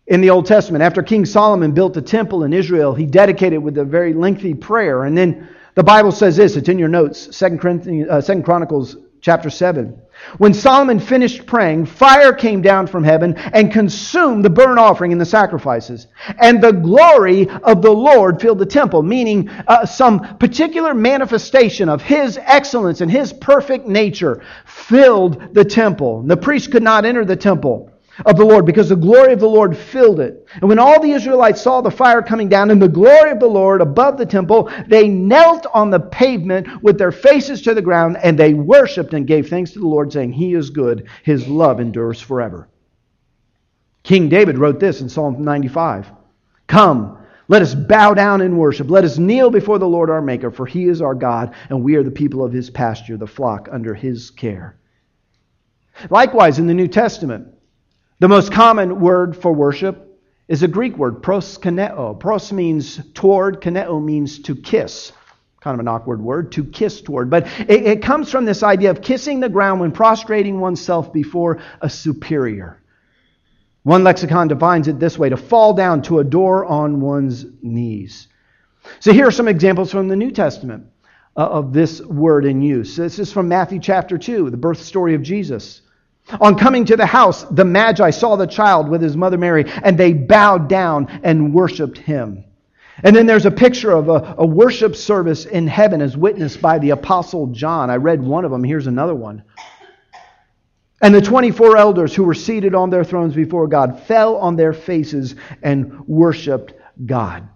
in 0.07 0.21
the 0.21 0.31
Old 0.31 0.47
Testament. 0.47 0.83
After 0.83 1.03
King 1.03 1.25
Solomon 1.25 1.73
built 1.73 1.95
the 1.95 2.03
temple 2.03 2.45
in 2.45 2.53
Israel, 2.53 2.95
he 2.95 3.07
dedicated 3.07 3.55
it 3.55 3.63
with 3.63 3.77
a 3.79 3.85
very 3.85 4.15
lengthy 4.15 4.55
prayer. 4.55 5.05
And 5.05 5.17
then 5.17 5.49
the 5.75 5.83
Bible 5.83 6.13
says 6.13 6.37
this, 6.37 6.57
it's 6.57 6.69
in 6.69 6.79
your 6.79 6.89
notes, 6.89 7.27
2 7.39 7.59
Corinthians, 7.59 8.09
uh, 8.09 8.23
2 8.23 8.43
Chronicles 8.43 8.97
chapter 9.27 9.51
7. 9.51 10.01
When 10.39 10.55
Solomon 10.55 11.01
finished 11.01 11.47
praying, 11.47 11.87
fire 11.87 12.33
came 12.33 12.63
down 12.63 12.87
from 12.87 13.03
heaven 13.03 13.35
and 13.35 13.73
consumed 13.73 14.45
the 14.45 14.51
burnt 14.51 14.79
offering 14.79 15.11
and 15.11 15.21
the 15.21 15.27
sacrifices. 15.27 16.07
And 16.39 16.63
the 16.63 16.71
glory 16.71 17.51
of 17.51 17.83
the 17.83 17.91
Lord 17.91 18.41
filled 18.41 18.61
the 18.61 18.67
temple, 18.67 19.03
meaning 19.03 19.49
uh, 19.49 19.85
some 19.85 20.39
particular 20.39 20.95
manifestation 20.95 21.89
of 21.89 22.03
His 22.03 22.39
excellence 22.41 23.01
and 23.01 23.11
His 23.11 23.33
perfect 23.33 23.89
nature 23.89 24.45
filled 24.65 25.53
the 25.55 25.65
temple. 25.65 26.23
The 26.23 26.37
priest 26.37 26.71
could 26.71 26.85
not 26.85 27.05
enter 27.05 27.25
the 27.25 27.35
temple 27.35 27.91
of 28.25 28.37
the 28.37 28.45
Lord 28.45 28.65
because 28.65 28.89
the 28.89 28.97
glory 28.97 29.33
of 29.33 29.41
the 29.41 29.49
Lord 29.49 29.77
filled 29.77 30.21
it. 30.21 30.47
And 30.55 30.69
when 30.69 30.79
all 30.79 31.01
the 31.01 31.11
Israelites 31.11 31.61
saw 31.61 31.81
the 31.81 31.91
fire 31.91 32.23
coming 32.23 32.49
down 32.49 32.71
and 32.71 32.81
the 32.81 32.89
glory 32.89 33.31
of 33.31 33.41
the 33.41 33.47
Lord 33.47 33.81
above 33.81 34.17
the 34.17 34.27
temple, 34.27 34.71
they 34.87 35.09
knelt 35.09 35.67
on 35.75 35.91
the 35.91 36.01
pavement 36.01 36.83
with 36.83 36.99
their 36.99 37.13
faces 37.13 37.61
to 37.63 37.75
the 37.75 37.83
ground 37.83 38.17
and 38.23 38.39
they 38.39 38.55
worshiped 38.55 39.13
and 39.13 39.27
gave 39.27 39.49
thanks 39.49 39.73
to 39.73 39.81
the 39.81 39.87
Lord, 39.87 40.13
saying, 40.13 40.33
He 40.33 40.55
is 40.55 40.71
good, 40.71 41.09
His 41.23 41.47
love 41.47 41.81
endures 41.81 42.21
forever. 42.21 42.69
King 44.03 44.29
David 44.29 44.57
wrote 44.57 44.81
this 44.81 45.01
in 45.01 45.09
Psalm 45.09 45.43
95 45.45 46.11
Come, 46.69 47.19
let 47.49 47.63
us 47.63 47.75
bow 47.75 48.15
down 48.15 48.41
and 48.41 48.59
worship. 48.59 48.91
Let 48.91 49.05
us 49.05 49.19
kneel 49.19 49.51
before 49.51 49.79
the 49.79 49.89
Lord 49.89 50.11
our 50.11 50.23
Maker, 50.23 50.51
for 50.51 50.67
He 50.67 50.89
is 50.89 51.01
our 51.01 51.15
God, 51.15 51.55
and 51.69 51.83
we 51.83 51.95
are 51.97 52.03
the 52.03 52.11
people 52.11 52.45
of 52.45 52.53
His 52.53 52.71
pasture, 52.71 53.17
the 53.17 53.27
flock 53.27 53.69
under 53.71 53.95
His 53.95 54.31
care. 54.31 54.77
Likewise, 56.11 56.59
in 56.59 56.67
the 56.67 56.75
New 56.75 56.89
Testament, 56.89 57.49
the 58.19 58.29
most 58.29 58.53
common 58.53 59.01
word 59.01 59.37
for 59.37 59.53
worship 59.53 60.21
is 60.49 60.63
a 60.63 60.69
Greek 60.69 60.97
word, 60.97 61.23
proskuneo. 61.23 62.19
Pros 62.19 62.53
means 62.53 63.01
toward, 63.13 63.61
kuneo 63.61 64.03
means 64.03 64.39
to 64.41 64.57
kiss. 64.57 65.13
Kind 65.61 65.75
of 65.75 65.81
an 65.81 65.89
awkward 65.89 66.23
word, 66.23 66.53
to 66.53 66.65
kiss 66.65 67.01
toward. 67.01 67.29
But 67.29 67.47
it, 67.61 67.87
it 67.87 68.03
comes 68.03 68.31
from 68.31 68.45
this 68.45 68.63
idea 68.63 68.91
of 68.91 69.03
kissing 69.03 69.41
the 69.41 69.49
ground 69.49 69.81
when 69.81 69.93
prostrating 69.93 70.61
oneself 70.61 71.13
before 71.13 71.61
a 71.81 71.91
superior. 71.91 72.81
One 73.83 74.03
lexicon 74.03 74.49
defines 74.49 74.89
it 74.89 74.99
this 74.99 75.19
way 75.19 75.29
to 75.29 75.37
fall 75.37 75.75
down 75.75 76.03
to 76.03 76.21
adore 76.21 76.65
on 76.65 77.01
one's 77.01 77.45
knees. 77.63 78.29
So 79.01 79.13
here 79.13 79.27
are 79.27 79.33
some 79.33 79.49
examples 79.49 79.91
from 79.91 80.09
the 80.09 80.17
New 80.17 80.31
Testament 80.31 80.87
uh, 81.37 81.41
of 81.41 81.73
this 81.73 82.01
word 82.01 82.47
in 82.47 82.63
use. 82.63 82.97
This 82.97 83.19
is 83.19 83.33
from 83.33 83.49
Matthew 83.49 83.81
chapter 83.81 84.17
2, 84.17 84.51
the 84.51 84.57
birth 84.57 84.81
story 84.81 85.15
of 85.15 85.23
Jesus. 85.23 85.83
On 86.41 86.57
coming 86.57 86.85
to 86.87 86.97
the 86.97 87.07
house, 87.07 87.45
the 87.45 87.65
Magi 87.65 88.11
saw 88.11 88.37
the 88.37 88.47
child 88.47 88.89
with 88.89 89.01
his 89.01 89.17
mother 89.17 89.39
Mary, 89.39 89.65
and 89.83 89.97
they 89.97 90.13
bowed 90.13 90.69
down 90.69 91.21
and 91.23 91.55
worshiped 91.55 91.99
him. 91.99 92.45
And 93.03 93.15
then 93.15 93.27
there's 93.27 93.47
a 93.47 93.51
picture 93.51 93.93
of 93.93 94.09
a, 94.09 94.35
a, 94.39 94.47
worship 94.47 94.97
service 94.97 95.45
in 95.45 95.67
heaven 95.67 96.01
as 96.01 96.17
witnessed 96.17 96.63
by 96.63 96.79
the 96.79 96.91
Apostle 96.91 97.49
John. 97.49 97.91
I 97.91 97.97
read 97.97 98.23
one 98.23 98.45
of 98.45 98.51
them. 98.51 98.65
Here's 98.65 98.87
another 98.87 99.15
one. 99.15 99.45
And 101.03 101.15
the 101.15 101.21
24 101.21 101.77
elders 101.77 102.15
who 102.15 102.25
were 102.25 102.35
seated 102.35 102.75
on 102.75 102.89
their 102.89 103.05
thrones 103.05 103.35
before 103.35 103.69
God 103.69 104.03
fell 104.05 104.37
on 104.37 104.57
their 104.57 104.73
faces 104.73 105.35
and 105.63 106.07
worshiped 106.09 106.73
God. 107.05 107.49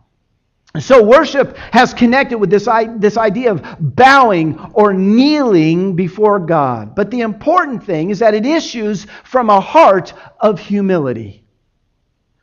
So, 0.78 1.02
worship 1.02 1.56
has 1.72 1.92
connected 1.92 2.38
with 2.38 2.48
this, 2.48 2.68
this 2.98 3.16
idea 3.16 3.50
of 3.50 3.64
bowing 3.80 4.56
or 4.72 4.94
kneeling 4.94 5.96
before 5.96 6.38
God. 6.38 6.94
But 6.94 7.10
the 7.10 7.22
important 7.22 7.82
thing 7.82 8.10
is 8.10 8.20
that 8.20 8.34
it 8.34 8.46
issues 8.46 9.06
from 9.24 9.50
a 9.50 9.60
heart 9.60 10.12
of 10.38 10.60
humility. 10.60 11.40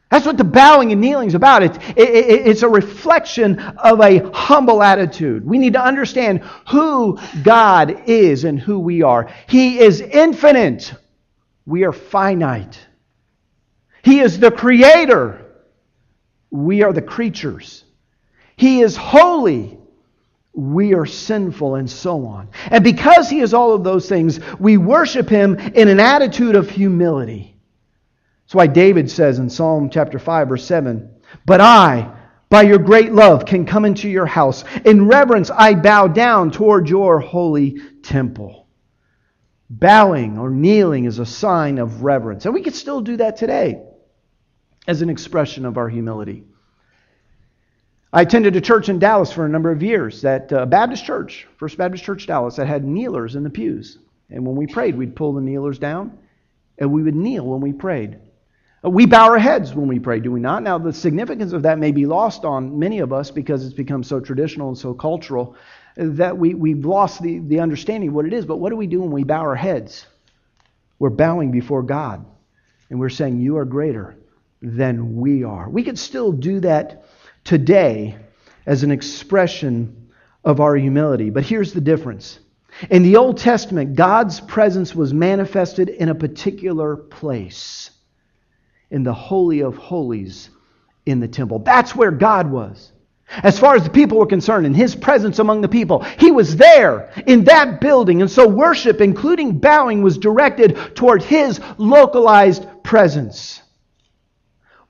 That's 0.09 0.25
what 0.25 0.37
the 0.37 0.43
bowing 0.43 0.91
and 0.91 0.99
kneeling 0.99 1.29
is 1.29 1.35
about. 1.35 1.63
It, 1.63 1.77
it, 1.97 2.47
it's 2.47 2.63
a 2.63 2.69
reflection 2.69 3.59
of 3.59 4.01
a 4.01 4.29
humble 4.31 4.83
attitude. 4.83 5.45
We 5.45 5.57
need 5.57 5.73
to 5.73 5.81
understand 5.81 6.41
who 6.69 7.19
God 7.43 8.03
is 8.09 8.43
and 8.43 8.59
who 8.59 8.79
we 8.79 9.03
are. 9.03 9.33
He 9.47 9.79
is 9.79 10.01
infinite, 10.01 10.93
we 11.65 11.85
are 11.85 11.93
finite. 11.93 12.79
He 14.01 14.19
is 14.19 14.39
the 14.39 14.51
creator, 14.51 15.45
we 16.51 16.83
are 16.83 16.91
the 16.91 17.01
creatures. 17.01 17.85
He 18.57 18.81
is 18.81 18.97
holy. 18.97 19.77
We 20.53 20.95
are 20.95 21.05
sinful, 21.05 21.75
and 21.75 21.89
so 21.89 22.25
on. 22.25 22.49
And 22.71 22.83
because 22.83 23.29
He 23.29 23.39
is 23.39 23.53
all 23.53 23.73
of 23.73 23.83
those 23.83 24.09
things, 24.09 24.39
we 24.59 24.77
worship 24.77 25.29
Him 25.29 25.55
in 25.55 25.87
an 25.87 25.99
attitude 25.99 26.55
of 26.55 26.69
humility. 26.69 27.55
That's 28.45 28.55
why 28.55 28.67
David 28.67 29.11
says 29.11 29.37
in 29.37 29.49
Psalm 29.49 29.91
chapter 29.91 30.17
5, 30.17 30.49
verse 30.49 30.65
7 30.65 31.11
But 31.45 31.61
I, 31.61 32.11
by 32.49 32.63
your 32.63 32.79
great 32.79 33.13
love, 33.13 33.45
can 33.45 33.65
come 33.65 33.85
into 33.85 34.09
your 34.09 34.25
house. 34.25 34.63
In 34.83 35.07
reverence, 35.07 35.51
I 35.51 35.75
bow 35.75 36.07
down 36.07 36.49
toward 36.49 36.89
your 36.89 37.19
holy 37.19 37.79
temple. 38.01 38.67
Bowing 39.69 40.39
or 40.39 40.49
kneeling 40.49 41.05
is 41.05 41.19
a 41.19 41.25
sign 41.25 41.77
of 41.77 42.01
reverence. 42.01 42.45
And 42.45 42.53
we 42.55 42.63
can 42.63 42.73
still 42.73 43.01
do 43.01 43.17
that 43.17 43.37
today 43.37 43.83
as 44.87 45.03
an 45.03 45.09
expression 45.09 45.65
of 45.65 45.77
our 45.77 45.89
humility. 45.89 46.46
I 48.17 48.21
attended 48.21 48.55
a 48.55 48.61
church 48.61 48.89
in 48.89 48.97
Dallas 48.97 49.31
for 49.31 49.45
a 49.45 49.49
number 49.49 49.69
of 49.69 49.83
years, 49.83 50.23
that 50.23 50.51
uh, 50.51 50.65
Baptist 50.65 51.05
church, 51.05 51.47
First 51.57 51.77
Baptist 51.77 52.03
Church 52.03 52.25
Dallas, 52.25 52.55
that 52.55 52.65
had 52.65 52.83
kneelers 52.83 53.35
in 53.35 53.43
the 53.43 53.49
pews. 53.51 53.99
And 54.31 54.43
when 54.43 54.55
we 54.55 54.65
prayed, 54.65 54.97
we'd 54.97 55.15
pull 55.15 55.33
the 55.33 55.41
kneelers 55.41 55.77
down 55.77 56.17
and 56.79 56.91
we 56.91 57.03
would 57.03 57.13
kneel 57.13 57.45
when 57.45 57.61
we 57.61 57.73
prayed. 57.73 58.17
Uh, 58.83 58.89
we 58.89 59.05
bow 59.05 59.29
our 59.29 59.37
heads 59.37 59.75
when 59.75 59.87
we 59.87 59.99
pray, 59.99 60.19
do 60.19 60.31
we 60.31 60.39
not? 60.39 60.63
Now, 60.63 60.79
the 60.79 60.93
significance 60.93 61.53
of 61.53 61.61
that 61.61 61.77
may 61.77 61.91
be 61.91 62.07
lost 62.07 62.43
on 62.43 62.79
many 62.79 62.97
of 63.01 63.13
us 63.13 63.29
because 63.29 63.63
it's 63.63 63.75
become 63.75 64.01
so 64.01 64.19
traditional 64.19 64.69
and 64.69 64.77
so 64.79 64.95
cultural 64.95 65.55
that 65.95 66.35
we, 66.35 66.55
we've 66.55 66.85
lost 66.87 67.21
the, 67.21 67.37
the 67.37 67.59
understanding 67.59 68.09
of 68.09 68.15
what 68.15 68.25
it 68.25 68.33
is. 68.33 68.47
But 68.47 68.57
what 68.57 68.71
do 68.71 68.77
we 68.77 68.87
do 68.87 69.01
when 69.01 69.11
we 69.11 69.25
bow 69.25 69.41
our 69.41 69.55
heads? 69.55 70.07
We're 70.97 71.11
bowing 71.11 71.51
before 71.51 71.83
God 71.83 72.25
and 72.89 72.99
we're 72.99 73.09
saying, 73.09 73.41
You 73.41 73.57
are 73.57 73.65
greater 73.65 74.17
than 74.59 75.17
we 75.17 75.43
are. 75.43 75.69
We 75.69 75.83
could 75.83 75.99
still 75.99 76.31
do 76.31 76.61
that 76.61 77.05
today 77.47 78.17
as 78.65 78.83
an 78.83 78.91
expression 78.91 80.09
of 80.43 80.59
our 80.59 80.75
humility. 80.75 81.29
But 81.29 81.45
here's 81.45 81.71
the 81.71 81.81
difference. 81.81 82.39
In 82.89 83.03
the 83.03 83.15
Old 83.15 83.37
Testament, 83.37 83.95
God's 83.95 84.41
presence 84.41 84.93
was 84.93 85.13
manifested 85.13 85.87
in 85.87 86.09
a 86.09 86.15
particular 86.15 86.97
place, 86.97 87.89
in 88.91 89.03
the 89.03 89.13
Holy 89.13 89.61
of 89.61 89.77
Holies 89.77 90.49
in 91.05 91.21
the 91.21 91.27
temple. 91.27 91.59
That's 91.59 91.95
where 91.95 92.11
God 92.11 92.51
was. 92.51 92.91
As 93.29 93.57
far 93.57 93.75
as 93.75 93.83
the 93.83 93.89
people 93.89 94.17
were 94.17 94.25
concerned, 94.25 94.65
in 94.65 94.73
his 94.73 94.93
presence 94.93 95.39
among 95.39 95.61
the 95.61 95.69
people, 95.69 96.03
he 96.19 96.31
was 96.31 96.57
there 96.57 97.11
in 97.25 97.45
that 97.45 97.79
building. 97.79 98.21
And 98.21 98.29
so 98.29 98.47
worship, 98.47 98.99
including 98.99 99.59
bowing, 99.59 100.01
was 100.01 100.17
directed 100.17 100.95
toward 100.95 101.23
his 101.23 101.61
localized 101.77 102.65
presence. 102.83 103.61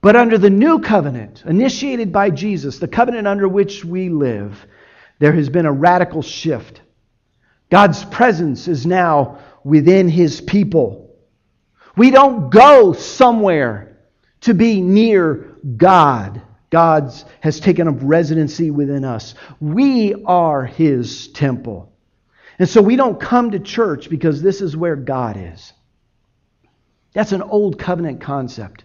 But 0.02 0.16
under 0.16 0.38
the 0.38 0.50
new 0.50 0.80
covenant, 0.80 1.44
initiated 1.46 2.12
by 2.12 2.30
Jesus, 2.30 2.80
the 2.80 2.88
covenant 2.88 3.28
under 3.28 3.48
which 3.48 3.84
we 3.84 4.10
live, 4.10 4.66
there 5.20 5.34
has 5.34 5.50
been 5.50 5.66
a 5.66 5.72
radical 5.72 6.22
shift. 6.22 6.82
God's 7.70 8.06
presence 8.06 8.68
is 8.68 8.86
now 8.86 9.40
within 9.64 10.08
his 10.08 10.40
people. 10.40 11.16
We 11.96 12.12
don't 12.12 12.50
go 12.50 12.94
somewhere 12.94 13.98
to 14.42 14.54
be 14.54 14.82
near 14.82 15.56
God. 15.76 16.42
God 16.70 17.12
has 17.40 17.60
taken 17.60 17.88
up 17.88 17.96
residency 18.02 18.72
within 18.72 19.04
us. 19.04 19.34
We 19.60 20.14
are 20.26 20.64
his 20.64 21.30
temple. 21.30 21.92
And 22.60 22.70
so 22.70 22.82
we 22.82 22.96
don't 22.96 23.20
come 23.20 23.52
to 23.52 23.60
church 23.60 24.10
because 24.10 24.42
this 24.42 24.62
is 24.62 24.78
where 24.78 24.96
God 24.96 25.38
is. 25.38 25.74
That's 27.14 27.32
an 27.32 27.42
old 27.42 27.80
covenant 27.80 28.22
concept. 28.22 28.84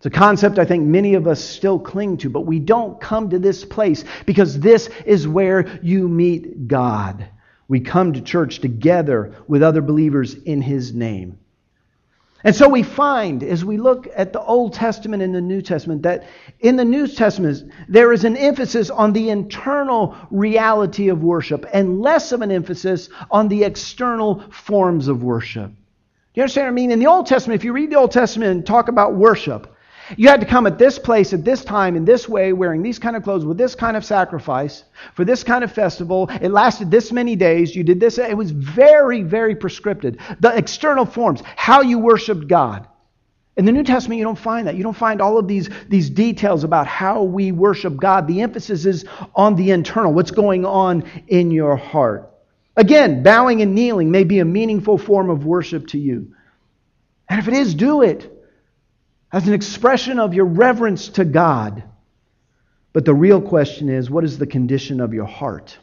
It's 0.00 0.06
a 0.06 0.10
concept 0.10 0.58
I 0.58 0.64
think 0.64 0.86
many 0.86 1.12
of 1.12 1.26
us 1.26 1.44
still 1.44 1.78
cling 1.78 2.16
to, 2.18 2.30
but 2.30 2.46
we 2.46 2.58
don't 2.58 2.98
come 2.98 3.28
to 3.28 3.38
this 3.38 3.66
place 3.66 4.02
because 4.24 4.58
this 4.58 4.88
is 5.04 5.28
where 5.28 5.78
you 5.82 6.08
meet 6.08 6.66
God. 6.66 7.28
We 7.68 7.80
come 7.80 8.14
to 8.14 8.22
church 8.22 8.60
together 8.60 9.34
with 9.46 9.62
other 9.62 9.82
believers 9.82 10.32
in 10.32 10.62
His 10.62 10.94
name. 10.94 11.38
And 12.42 12.56
so 12.56 12.66
we 12.66 12.82
find, 12.82 13.42
as 13.42 13.62
we 13.62 13.76
look 13.76 14.08
at 14.16 14.32
the 14.32 14.40
Old 14.40 14.72
Testament 14.72 15.22
and 15.22 15.34
the 15.34 15.40
New 15.42 15.60
Testament, 15.60 16.04
that 16.04 16.24
in 16.60 16.76
the 16.76 16.84
New 16.86 17.06
Testament, 17.06 17.70
there 17.86 18.14
is 18.14 18.24
an 18.24 18.38
emphasis 18.38 18.88
on 18.88 19.12
the 19.12 19.28
internal 19.28 20.16
reality 20.30 21.10
of 21.10 21.22
worship 21.22 21.66
and 21.74 22.00
less 22.00 22.32
of 22.32 22.40
an 22.40 22.50
emphasis 22.50 23.10
on 23.30 23.48
the 23.48 23.64
external 23.64 24.40
forms 24.50 25.08
of 25.08 25.22
worship. 25.22 25.70
Do 25.70 25.76
you 26.36 26.42
understand 26.44 26.68
what 26.68 26.70
I 26.70 26.74
mean? 26.74 26.90
In 26.90 27.00
the 27.00 27.06
Old 27.06 27.26
Testament, 27.26 27.60
if 27.60 27.66
you 27.66 27.74
read 27.74 27.90
the 27.90 27.98
Old 27.98 28.12
Testament 28.12 28.50
and 28.52 28.64
talk 28.64 28.88
about 28.88 29.14
worship, 29.14 29.76
You 30.16 30.28
had 30.28 30.40
to 30.40 30.46
come 30.46 30.66
at 30.66 30.78
this 30.78 30.98
place 30.98 31.32
at 31.32 31.44
this 31.44 31.64
time 31.64 31.96
in 31.96 32.04
this 32.04 32.28
way, 32.28 32.52
wearing 32.52 32.82
these 32.82 32.98
kind 32.98 33.16
of 33.16 33.22
clothes 33.22 33.44
with 33.44 33.58
this 33.58 33.74
kind 33.74 33.96
of 33.96 34.04
sacrifice 34.04 34.84
for 35.14 35.24
this 35.24 35.44
kind 35.44 35.64
of 35.64 35.72
festival. 35.72 36.28
It 36.40 36.50
lasted 36.50 36.90
this 36.90 37.12
many 37.12 37.36
days. 37.36 37.74
You 37.74 37.84
did 37.84 38.00
this. 38.00 38.18
It 38.18 38.36
was 38.36 38.50
very, 38.50 39.22
very 39.22 39.54
prescriptive. 39.54 40.16
The 40.40 40.56
external 40.56 41.06
forms, 41.06 41.42
how 41.56 41.82
you 41.82 41.98
worshiped 41.98 42.48
God. 42.48 42.86
In 43.56 43.64
the 43.64 43.72
New 43.72 43.84
Testament, 43.84 44.18
you 44.18 44.24
don't 44.24 44.38
find 44.38 44.66
that. 44.66 44.76
You 44.76 44.82
don't 44.82 44.96
find 44.96 45.20
all 45.20 45.36
of 45.36 45.46
these, 45.46 45.68
these 45.88 46.08
details 46.08 46.64
about 46.64 46.86
how 46.86 47.22
we 47.22 47.52
worship 47.52 47.96
God. 47.96 48.26
The 48.26 48.40
emphasis 48.40 48.86
is 48.86 49.04
on 49.34 49.54
the 49.56 49.70
internal, 49.70 50.12
what's 50.12 50.30
going 50.30 50.64
on 50.64 51.04
in 51.28 51.50
your 51.50 51.76
heart. 51.76 52.30
Again, 52.76 53.22
bowing 53.22 53.60
and 53.60 53.74
kneeling 53.74 54.10
may 54.10 54.24
be 54.24 54.38
a 54.38 54.44
meaningful 54.44 54.96
form 54.96 55.28
of 55.28 55.44
worship 55.44 55.88
to 55.88 55.98
you. 55.98 56.34
And 57.28 57.38
if 57.38 57.48
it 57.48 57.54
is, 57.54 57.74
do 57.74 58.02
it 58.02 58.39
as 59.32 59.46
an 59.46 59.54
expression 59.54 60.18
of 60.18 60.34
your 60.34 60.44
reverence 60.44 61.08
to 61.10 61.24
God. 61.24 61.84
But 62.92 63.04
the 63.04 63.14
real 63.14 63.40
question 63.40 63.88
is 63.88 64.10
what 64.10 64.24
is 64.24 64.38
the 64.38 64.46
condition 64.46 65.00
of 65.00 65.14
your 65.14 65.26
heart? 65.26 65.78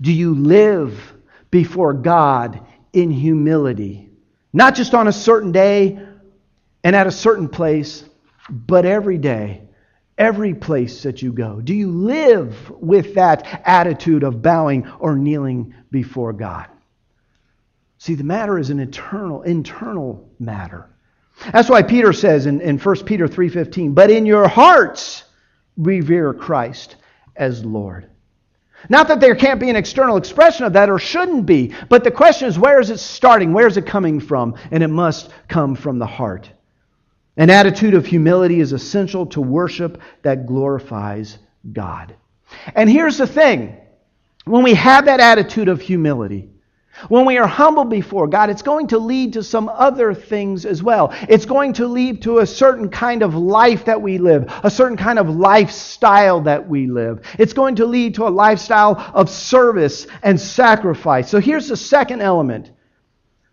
Do 0.00 0.12
you 0.12 0.34
live 0.34 1.14
before 1.50 1.94
God 1.94 2.60
in 2.92 3.10
humility? 3.10 4.10
Not 4.52 4.74
just 4.74 4.94
on 4.94 5.08
a 5.08 5.12
certain 5.12 5.52
day 5.52 5.98
and 6.84 6.96
at 6.96 7.06
a 7.06 7.12
certain 7.12 7.48
place, 7.48 8.04
but 8.48 8.84
every 8.84 9.16
day, 9.16 9.62
every 10.18 10.54
place 10.54 11.04
that 11.04 11.22
you 11.22 11.32
go. 11.32 11.60
Do 11.60 11.74
you 11.74 11.90
live 11.90 12.70
with 12.70 13.14
that 13.14 13.62
attitude 13.64 14.22
of 14.22 14.42
bowing 14.42 14.88
or 14.98 15.16
kneeling 15.16 15.74
before 15.90 16.32
God? 16.32 16.66
See, 17.98 18.14
the 18.14 18.24
matter 18.24 18.58
is 18.58 18.70
an 18.70 18.80
eternal, 18.80 19.42
internal 19.42 20.28
matter. 20.38 20.88
That's 21.52 21.70
why 21.70 21.82
Peter 21.82 22.12
says 22.12 22.46
in, 22.46 22.60
in 22.60 22.78
1 22.78 23.04
Peter 23.04 23.26
3.15, 23.26 23.94
But 23.94 24.10
in 24.10 24.26
your 24.26 24.48
hearts 24.48 25.24
revere 25.76 26.34
Christ 26.34 26.96
as 27.36 27.64
Lord. 27.64 28.10
Not 28.88 29.08
that 29.08 29.20
there 29.20 29.34
can't 29.34 29.60
be 29.60 29.68
an 29.68 29.76
external 29.76 30.16
expression 30.16 30.64
of 30.64 30.72
that 30.72 30.88
or 30.88 30.98
shouldn't 30.98 31.44
be, 31.44 31.74
but 31.88 32.02
the 32.02 32.10
question 32.10 32.48
is 32.48 32.58
where 32.58 32.80
is 32.80 32.90
it 32.90 32.98
starting? 32.98 33.52
Where 33.52 33.66
is 33.66 33.76
it 33.76 33.86
coming 33.86 34.20
from? 34.20 34.54
And 34.70 34.82
it 34.82 34.88
must 34.88 35.30
come 35.48 35.74
from 35.74 35.98
the 35.98 36.06
heart. 36.06 36.50
An 37.36 37.50
attitude 37.50 37.94
of 37.94 38.06
humility 38.06 38.60
is 38.60 38.72
essential 38.72 39.26
to 39.26 39.40
worship 39.40 40.00
that 40.22 40.46
glorifies 40.46 41.38
God. 41.72 42.14
And 42.74 42.88
here's 42.88 43.18
the 43.18 43.26
thing 43.26 43.76
when 44.44 44.62
we 44.62 44.74
have 44.74 45.04
that 45.04 45.20
attitude 45.20 45.68
of 45.68 45.80
humility, 45.80 46.50
when 47.08 47.24
we 47.24 47.38
are 47.38 47.46
humble 47.46 47.84
before 47.84 48.26
God, 48.26 48.50
it's 48.50 48.62
going 48.62 48.88
to 48.88 48.98
lead 48.98 49.32
to 49.34 49.42
some 49.42 49.68
other 49.68 50.12
things 50.12 50.66
as 50.66 50.82
well. 50.82 51.14
It's 51.28 51.46
going 51.46 51.72
to 51.74 51.86
lead 51.86 52.22
to 52.22 52.38
a 52.38 52.46
certain 52.46 52.88
kind 52.90 53.22
of 53.22 53.34
life 53.34 53.84
that 53.86 54.02
we 54.02 54.18
live, 54.18 54.52
a 54.64 54.70
certain 54.70 54.96
kind 54.96 55.18
of 55.18 55.28
lifestyle 55.28 56.42
that 56.42 56.68
we 56.68 56.86
live. 56.88 57.24
It's 57.38 57.52
going 57.52 57.76
to 57.76 57.86
lead 57.86 58.16
to 58.16 58.26
a 58.26 58.30
lifestyle 58.30 58.98
of 59.14 59.30
service 59.30 60.06
and 60.22 60.38
sacrifice. 60.38 61.30
So 61.30 61.40
here's 61.40 61.68
the 61.68 61.76
second 61.76 62.20
element 62.20 62.70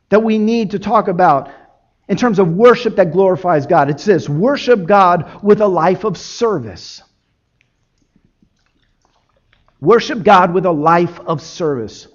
that 0.10 0.24
we 0.24 0.38
need 0.38 0.72
to 0.72 0.80
talk 0.80 1.08
about 1.08 1.52
in 2.10 2.18
terms 2.18 2.40
of 2.40 2.50
worship 2.50 2.96
that 2.96 3.12
glorifies 3.12 3.68
God. 3.68 3.90
It's 3.90 4.06
this 4.06 4.28
worship 4.28 4.88
God 4.88 5.44
with 5.44 5.62
a 5.62 5.68
life 5.68 6.06
of 6.06 6.18
service. 6.18 7.04
Worship 9.80 10.24
God 10.24 10.54
with 10.54 10.66
a 10.66 10.72
life 10.72 11.20
of 11.20 11.42
service. 11.42 12.08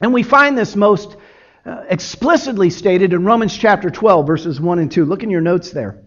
And 0.00 0.12
we 0.12 0.22
find 0.22 0.56
this 0.56 0.76
most 0.76 1.16
uh, 1.64 1.84
explicitly 1.88 2.70
stated 2.70 3.12
in 3.12 3.24
Romans 3.24 3.56
chapter 3.56 3.90
12, 3.90 4.26
verses 4.26 4.60
1 4.60 4.78
and 4.78 4.92
2. 4.92 5.04
Look 5.04 5.22
in 5.22 5.30
your 5.30 5.40
notes 5.40 5.70
there. 5.70 6.02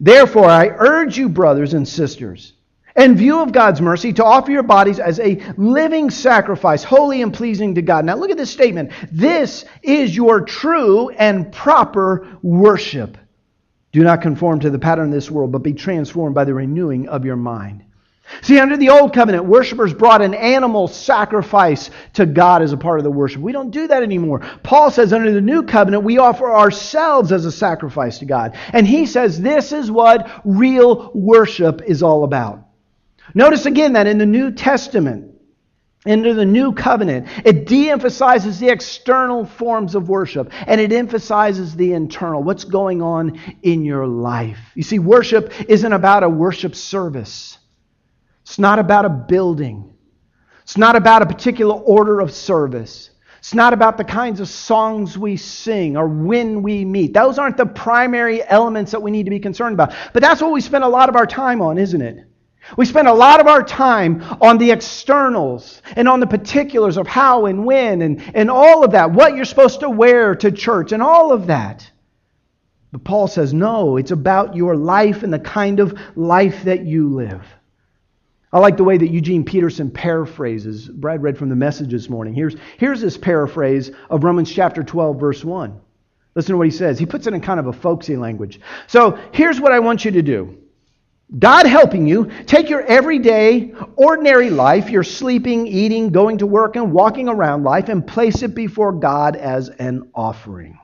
Therefore, 0.00 0.46
I 0.46 0.68
urge 0.68 1.16
you, 1.16 1.28
brothers 1.28 1.72
and 1.72 1.88
sisters, 1.88 2.52
in 2.94 3.16
view 3.16 3.40
of 3.40 3.52
God's 3.52 3.80
mercy, 3.80 4.12
to 4.14 4.24
offer 4.24 4.50
your 4.50 4.62
bodies 4.62 4.98
as 4.98 5.18
a 5.20 5.40
living 5.56 6.10
sacrifice, 6.10 6.84
holy 6.84 7.22
and 7.22 7.32
pleasing 7.32 7.74
to 7.76 7.82
God. 7.82 8.04
Now, 8.04 8.16
look 8.16 8.30
at 8.30 8.36
this 8.36 8.50
statement. 8.50 8.92
This 9.10 9.64
is 9.82 10.14
your 10.14 10.42
true 10.42 11.08
and 11.10 11.50
proper 11.50 12.38
worship. 12.42 13.16
Do 13.92 14.02
not 14.02 14.20
conform 14.20 14.60
to 14.60 14.68
the 14.68 14.78
pattern 14.78 15.06
of 15.06 15.12
this 15.12 15.30
world, 15.30 15.52
but 15.52 15.62
be 15.62 15.72
transformed 15.72 16.34
by 16.34 16.44
the 16.44 16.52
renewing 16.52 17.08
of 17.08 17.24
your 17.24 17.36
mind. 17.36 17.85
See, 18.42 18.58
under 18.58 18.76
the 18.76 18.90
old 18.90 19.14
covenant, 19.14 19.44
worshipers 19.44 19.94
brought 19.94 20.20
an 20.20 20.34
animal 20.34 20.88
sacrifice 20.88 21.90
to 22.14 22.26
God 22.26 22.62
as 22.62 22.72
a 22.72 22.76
part 22.76 22.98
of 22.98 23.04
the 23.04 23.10
worship. 23.10 23.40
We 23.40 23.52
don't 23.52 23.70
do 23.70 23.86
that 23.86 24.02
anymore. 24.02 24.40
Paul 24.62 24.90
says 24.90 25.12
under 25.12 25.32
the 25.32 25.40
new 25.40 25.62
covenant, 25.62 26.02
we 26.02 26.18
offer 26.18 26.50
ourselves 26.50 27.32
as 27.32 27.44
a 27.44 27.52
sacrifice 27.52 28.18
to 28.18 28.24
God. 28.24 28.56
And 28.72 28.86
he 28.86 29.06
says 29.06 29.40
this 29.40 29.72
is 29.72 29.90
what 29.90 30.42
real 30.44 31.10
worship 31.14 31.82
is 31.86 32.02
all 32.02 32.24
about. 32.24 32.66
Notice 33.34 33.66
again 33.66 33.94
that 33.94 34.06
in 34.06 34.18
the 34.18 34.26
New 34.26 34.52
Testament, 34.52 35.32
under 36.04 36.34
the 36.34 36.44
new 36.44 36.72
covenant, 36.72 37.26
it 37.44 37.66
de 37.66 37.90
emphasizes 37.90 38.60
the 38.60 38.68
external 38.68 39.44
forms 39.44 39.94
of 39.94 40.08
worship 40.08 40.52
and 40.66 40.80
it 40.80 40.92
emphasizes 40.92 41.74
the 41.74 41.92
internal, 41.92 42.42
what's 42.42 42.64
going 42.64 43.02
on 43.02 43.40
in 43.62 43.84
your 43.84 44.06
life. 44.06 44.58
You 44.74 44.84
see, 44.84 44.98
worship 45.00 45.52
isn't 45.68 45.92
about 45.92 46.22
a 46.22 46.28
worship 46.28 46.74
service. 46.76 47.58
It's 48.46 48.60
not 48.60 48.78
about 48.78 49.04
a 49.04 49.08
building. 49.10 49.92
It's 50.62 50.76
not 50.76 50.94
about 50.94 51.20
a 51.20 51.26
particular 51.26 51.74
order 51.74 52.20
of 52.20 52.32
service. 52.32 53.10
It's 53.40 53.54
not 53.54 53.72
about 53.72 53.96
the 53.96 54.04
kinds 54.04 54.38
of 54.38 54.48
songs 54.48 55.18
we 55.18 55.36
sing 55.36 55.96
or 55.96 56.06
when 56.06 56.62
we 56.62 56.84
meet. 56.84 57.12
Those 57.12 57.38
aren't 57.38 57.56
the 57.56 57.66
primary 57.66 58.46
elements 58.48 58.92
that 58.92 59.02
we 59.02 59.10
need 59.10 59.24
to 59.24 59.30
be 59.30 59.40
concerned 59.40 59.74
about. 59.74 59.94
But 60.12 60.22
that's 60.22 60.40
what 60.40 60.52
we 60.52 60.60
spend 60.60 60.84
a 60.84 60.88
lot 60.88 61.08
of 61.08 61.16
our 61.16 61.26
time 61.26 61.60
on, 61.60 61.76
isn't 61.76 62.00
it? 62.00 62.24
We 62.76 62.84
spend 62.84 63.08
a 63.08 63.12
lot 63.12 63.40
of 63.40 63.48
our 63.48 63.64
time 63.64 64.22
on 64.40 64.58
the 64.58 64.70
externals 64.70 65.82
and 65.96 66.08
on 66.08 66.20
the 66.20 66.26
particulars 66.28 66.96
of 66.96 67.08
how 67.08 67.46
and 67.46 67.64
when 67.66 68.00
and, 68.00 68.22
and 68.34 68.48
all 68.48 68.84
of 68.84 68.92
that, 68.92 69.10
what 69.10 69.34
you're 69.34 69.44
supposed 69.44 69.80
to 69.80 69.90
wear 69.90 70.36
to 70.36 70.52
church 70.52 70.92
and 70.92 71.02
all 71.02 71.32
of 71.32 71.48
that. 71.48 71.88
But 72.92 73.02
Paul 73.02 73.26
says, 73.26 73.52
no, 73.52 73.96
it's 73.96 74.12
about 74.12 74.54
your 74.54 74.76
life 74.76 75.24
and 75.24 75.32
the 75.32 75.40
kind 75.40 75.80
of 75.80 75.98
life 76.14 76.62
that 76.64 76.84
you 76.84 77.08
live. 77.08 77.44
I 78.56 78.58
like 78.58 78.78
the 78.78 78.84
way 78.84 78.96
that 78.96 79.10
Eugene 79.10 79.44
Peterson 79.44 79.90
paraphrases. 79.90 80.88
Brad 80.88 81.22
read 81.22 81.36
from 81.36 81.50
the 81.50 81.54
message 81.54 81.90
this 81.90 82.08
morning. 82.08 82.32
Here's, 82.32 82.56
here's 82.78 83.02
this 83.02 83.18
paraphrase 83.18 83.90
of 84.08 84.24
Romans 84.24 84.50
chapter 84.50 84.82
12, 84.82 85.20
verse 85.20 85.44
1. 85.44 85.78
Listen 86.34 86.54
to 86.54 86.56
what 86.56 86.66
he 86.66 86.70
says. 86.70 86.98
He 86.98 87.04
puts 87.04 87.26
it 87.26 87.34
in 87.34 87.42
kind 87.42 87.60
of 87.60 87.66
a 87.66 87.72
folksy 87.74 88.16
language. 88.16 88.58
So 88.86 89.18
here's 89.32 89.60
what 89.60 89.72
I 89.72 89.80
want 89.80 90.06
you 90.06 90.10
to 90.12 90.22
do 90.22 90.56
God 91.38 91.66
helping 91.66 92.06
you, 92.06 92.30
take 92.46 92.70
your 92.70 92.80
everyday, 92.80 93.74
ordinary 93.94 94.48
life, 94.48 94.88
your 94.88 95.04
sleeping, 95.04 95.66
eating, 95.66 96.08
going 96.08 96.38
to 96.38 96.46
work, 96.46 96.76
and 96.76 96.92
walking 96.92 97.28
around 97.28 97.62
life, 97.62 97.90
and 97.90 98.06
place 98.06 98.42
it 98.42 98.54
before 98.54 98.92
God 98.92 99.36
as 99.36 99.68
an 99.68 100.12
offering. 100.14 100.78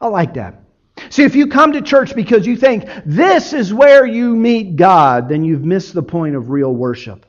I 0.00 0.08
like 0.08 0.34
that. 0.34 0.65
See, 1.10 1.24
if 1.24 1.36
you 1.36 1.46
come 1.46 1.72
to 1.72 1.82
church 1.82 2.14
because 2.14 2.46
you 2.46 2.56
think 2.56 2.88
this 3.04 3.52
is 3.52 3.72
where 3.72 4.06
you 4.06 4.34
meet 4.34 4.76
God, 4.76 5.28
then 5.28 5.44
you've 5.44 5.64
missed 5.64 5.94
the 5.94 6.02
point 6.02 6.36
of 6.36 6.50
real 6.50 6.74
worship. 6.74 7.26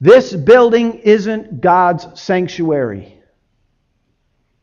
This 0.00 0.34
building 0.34 0.94
isn't 0.94 1.60
God's 1.60 2.20
sanctuary. 2.20 3.18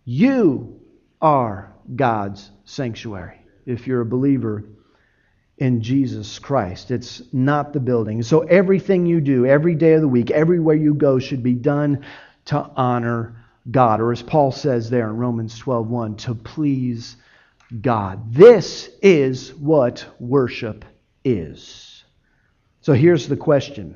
You 0.04 0.82
are 1.22 1.74
God's 1.96 2.50
sanctuary 2.66 3.40
if 3.66 3.88
you're 3.88 4.02
a 4.02 4.06
believer 4.06 4.66
in 5.58 5.82
Jesus 5.82 6.40
Christ. 6.40 6.92
It's 6.92 7.22
not 7.32 7.74
the 7.74 7.80
building. 7.80 8.24
So 8.24 8.42
everything 8.42 9.06
you 9.06 9.22
do, 9.22 9.46
every 9.46 9.76
day 9.76 9.94
of 9.94 10.02
the 10.02 10.08
week, 10.08 10.32
everywhere 10.32 10.76
you 10.76 10.94
go, 10.94 11.20
should 11.20 11.44
be 11.44 11.54
done 11.54 12.06
to 12.46 12.58
honor 12.76 13.46
God. 13.70 14.02
Or 14.02 14.12
as 14.12 14.22
Paul 14.22 14.52
says 14.52 14.90
there 14.90 15.10
in 15.10 15.18
Romans 15.18 15.60
12:1, 15.60 16.18
to 16.20 16.36
please 16.36 17.18
God. 17.82 18.34
This 18.34 18.90
is 19.02 19.54
what 19.56 20.06
worship 20.20 20.86
is. 21.24 22.04
So 22.82 22.94
here's 22.94 23.28
the 23.28 23.38
question 23.38 23.96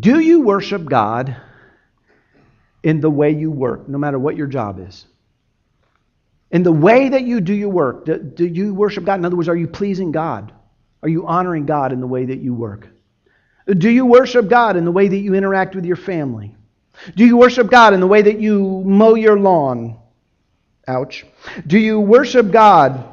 Do 0.00 0.18
you 0.20 0.40
worship 0.40 0.84
God 0.84 1.36
in 2.82 3.00
the 3.00 3.10
way 3.10 3.32
you 3.32 3.50
work, 3.50 3.88
no 3.88 3.98
matter 3.98 4.18
what 4.18 4.36
your 4.36 4.46
job 4.46 4.78
is? 4.86 5.06
In 6.50 6.62
the 6.62 6.72
way 6.72 7.08
that 7.08 7.22
you 7.22 7.40
do 7.40 7.52
your 7.52 7.68
work, 7.68 8.04
do, 8.04 8.18
do 8.18 8.46
you 8.46 8.72
worship 8.72 9.04
God? 9.04 9.18
In 9.18 9.24
other 9.24 9.36
words, 9.36 9.48
are 9.48 9.56
you 9.56 9.66
pleasing 9.66 10.12
God? 10.12 10.52
Are 11.02 11.08
you 11.08 11.26
honoring 11.26 11.66
God 11.66 11.92
in 11.92 12.00
the 12.00 12.06
way 12.06 12.24
that 12.26 12.38
you 12.38 12.54
work? 12.54 12.88
Do 13.66 13.90
you 13.90 14.06
worship 14.06 14.48
God 14.48 14.76
in 14.76 14.84
the 14.84 14.92
way 14.92 15.08
that 15.08 15.16
you 15.16 15.34
interact 15.34 15.74
with 15.74 15.84
your 15.84 15.96
family? 15.96 16.54
Do 17.14 17.24
you 17.24 17.36
worship 17.36 17.70
God 17.70 17.94
in 17.94 18.00
the 18.00 18.06
way 18.06 18.22
that 18.22 18.40
you 18.40 18.82
mow 18.84 19.14
your 19.14 19.38
lawn? 19.38 19.98
Ouch. 20.88 21.24
Do 21.66 21.78
you 21.78 22.00
worship 22.00 22.50
God 22.50 23.12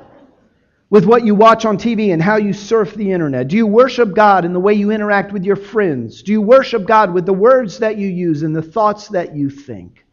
with 0.90 1.06
what 1.06 1.26
you 1.26 1.34
watch 1.34 1.66
on 1.66 1.78
TV 1.78 2.14
and 2.14 2.22
how 2.22 2.36
you 2.36 2.54
surf 2.54 2.94
the 2.94 3.12
internet? 3.12 3.48
Do 3.48 3.58
you 3.58 3.66
worship 3.66 4.14
God 4.14 4.46
in 4.46 4.54
the 4.54 4.60
way 4.60 4.76
you 4.76 4.92
interact 4.92 5.32
with 5.32 5.44
your 5.44 5.56
friends? 5.56 6.22
Do 6.22 6.32
you 6.32 6.42
worship 6.42 6.86
God 6.86 7.14
with 7.14 7.26
the 7.26 7.34
words 7.34 7.80
that 7.80 7.98
you 7.98 8.08
use 8.08 8.44
and 8.44 8.56
the 8.56 8.62
thoughts 8.62 9.08
that 9.10 9.36
you 9.36 9.50
think? 9.50 10.04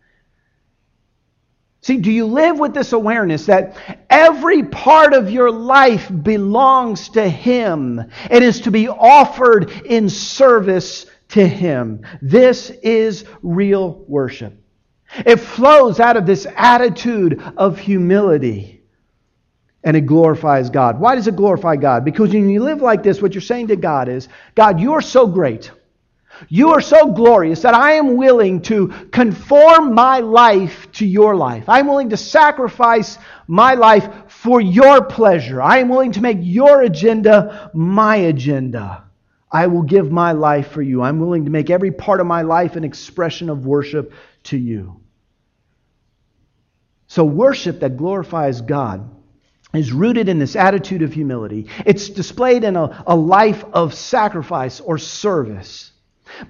See, 1.82 1.96
do 1.96 2.10
you 2.10 2.26
live 2.26 2.58
with 2.58 2.74
this 2.74 2.92
awareness 2.92 3.46
that 3.46 3.76
every 4.10 4.64
part 4.64 5.14
of 5.14 5.30
your 5.30 5.50
life 5.50 6.10
belongs 6.22 7.10
to 7.10 7.28
Him 7.28 8.02
and 8.30 8.44
is 8.44 8.62
to 8.62 8.70
be 8.70 8.88
offered 8.88 9.70
in 9.84 10.08
service 10.10 11.06
to 11.30 11.46
Him? 11.46 12.02
This 12.22 12.70
is 12.70 13.24
real 13.42 14.04
worship. 14.06 14.54
It 15.26 15.36
flows 15.36 15.98
out 15.98 16.16
of 16.16 16.26
this 16.26 16.46
attitude 16.56 17.42
of 17.56 17.78
humility 17.78 18.80
and 19.82 19.96
it 19.96 20.02
glorifies 20.02 20.70
God. 20.70 21.00
Why 21.00 21.14
does 21.14 21.26
it 21.26 21.36
glorify 21.36 21.76
God? 21.76 22.04
Because 22.04 22.30
when 22.30 22.50
you 22.50 22.62
live 22.62 22.82
like 22.82 23.02
this, 23.02 23.22
what 23.22 23.34
you're 23.34 23.40
saying 23.40 23.68
to 23.68 23.76
God 23.76 24.08
is 24.08 24.28
God, 24.54 24.78
you 24.80 24.92
are 24.92 25.00
so 25.00 25.26
great. 25.26 25.70
You 26.48 26.70
are 26.70 26.80
so 26.80 27.12
glorious 27.12 27.62
that 27.62 27.74
I 27.74 27.92
am 27.92 28.16
willing 28.16 28.62
to 28.62 28.88
conform 29.12 29.94
my 29.94 30.20
life 30.20 30.90
to 30.92 31.06
your 31.06 31.36
life. 31.36 31.68
I'm 31.68 31.86
willing 31.86 32.10
to 32.10 32.16
sacrifice 32.16 33.18
my 33.46 33.74
life 33.74 34.08
for 34.28 34.60
your 34.60 35.04
pleasure. 35.04 35.60
I 35.60 35.78
am 35.78 35.88
willing 35.88 36.12
to 36.12 36.22
make 36.22 36.38
your 36.40 36.82
agenda 36.82 37.70
my 37.74 38.16
agenda. 38.16 39.09
I 39.52 39.66
will 39.66 39.82
give 39.82 40.12
my 40.12 40.32
life 40.32 40.70
for 40.70 40.82
you. 40.82 41.02
I'm 41.02 41.18
willing 41.18 41.44
to 41.46 41.50
make 41.50 41.70
every 41.70 41.90
part 41.90 42.20
of 42.20 42.26
my 42.26 42.42
life 42.42 42.76
an 42.76 42.84
expression 42.84 43.50
of 43.50 43.66
worship 43.66 44.12
to 44.44 44.56
you. 44.56 45.00
So, 47.08 47.24
worship 47.24 47.80
that 47.80 47.96
glorifies 47.96 48.60
God 48.60 49.10
is 49.74 49.92
rooted 49.92 50.28
in 50.28 50.38
this 50.38 50.54
attitude 50.54 51.02
of 51.02 51.12
humility. 51.12 51.66
It's 51.84 52.08
displayed 52.08 52.62
in 52.62 52.76
a, 52.76 53.02
a 53.06 53.16
life 53.16 53.64
of 53.72 53.94
sacrifice 53.94 54.78
or 54.80 54.98
service. 54.98 55.90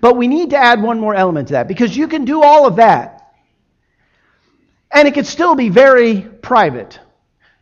But 0.00 0.16
we 0.16 0.28
need 0.28 0.50
to 0.50 0.56
add 0.56 0.82
one 0.82 1.00
more 1.00 1.14
element 1.14 1.48
to 1.48 1.54
that 1.54 1.68
because 1.68 1.96
you 1.96 2.08
can 2.08 2.26
do 2.26 2.42
all 2.42 2.66
of 2.66 2.76
that. 2.76 3.34
And 4.90 5.08
it 5.08 5.14
could 5.14 5.26
still 5.26 5.54
be 5.54 5.70
very 5.70 6.20
private. 6.20 6.98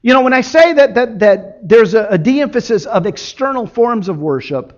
You 0.03 0.15
know, 0.15 0.23
when 0.23 0.33
I 0.33 0.41
say 0.41 0.73
that, 0.73 0.95
that, 0.95 1.19
that 1.21 1.69
there's 1.69 1.95
a, 1.95 2.07
a 2.07 2.19
de 2.19 2.41
emphasis 2.41 2.87
of 2.87 3.07
external 3.07 3.67
forms 3.67 4.09
of 4.09 4.19
worship 4.19 4.78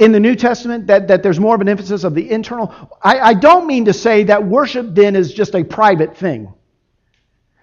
in 0.00 0.12
the 0.12 0.20
New 0.20 0.34
Testament, 0.34 0.86
that, 0.86 1.08
that 1.08 1.22
there's 1.22 1.38
more 1.38 1.54
of 1.54 1.60
an 1.60 1.68
emphasis 1.68 2.04
of 2.04 2.14
the 2.14 2.28
internal, 2.30 2.74
I, 3.02 3.20
I 3.20 3.34
don't 3.34 3.66
mean 3.66 3.84
to 3.84 3.92
say 3.92 4.24
that 4.24 4.44
worship 4.44 4.86
then 4.90 5.14
is 5.14 5.32
just 5.32 5.54
a 5.54 5.62
private 5.62 6.16
thing. 6.16 6.52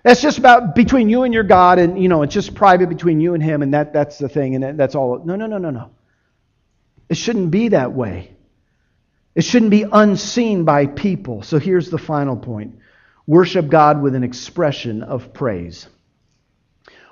That's 0.04 0.22
just 0.22 0.38
about 0.38 0.76
between 0.76 1.10
you 1.10 1.24
and 1.24 1.34
your 1.34 1.44
God, 1.44 1.80
and 1.80 2.02
you 2.02 2.08
know, 2.08 2.22
it's 2.22 2.34
just 2.34 2.54
private 2.54 2.90
between 2.90 3.20
you 3.20 3.34
and 3.34 3.44
Him, 3.44 3.64
and 3.64 3.74
that, 3.74 3.92
that's 3.92 4.20
the 4.20 4.30
thing, 4.30 4.56
and 4.56 4.80
that's 4.80 4.94
all. 4.96 5.20
No, 5.26 5.36
no, 5.36 5.48
no, 5.48 5.58
no, 5.58 5.72
no. 5.72 5.90
It 7.10 7.18
shouldn't 7.18 7.52
be 7.52 7.70
that 7.70 7.92
way. 7.92 8.32
It 9.34 9.44
shouldn't 9.44 9.72
be 9.72 9.84
unseen 9.92 10.64
by 10.64 10.86
people. 10.86 11.42
So 11.42 11.60
here's 11.60 11.90
the 11.90 11.98
final 11.98 12.38
point 12.38 12.76
worship 13.26 13.68
God 13.68 14.02
with 14.02 14.16
an 14.16 14.24
expression 14.24 15.04
of 15.04 15.34
praise. 15.34 15.88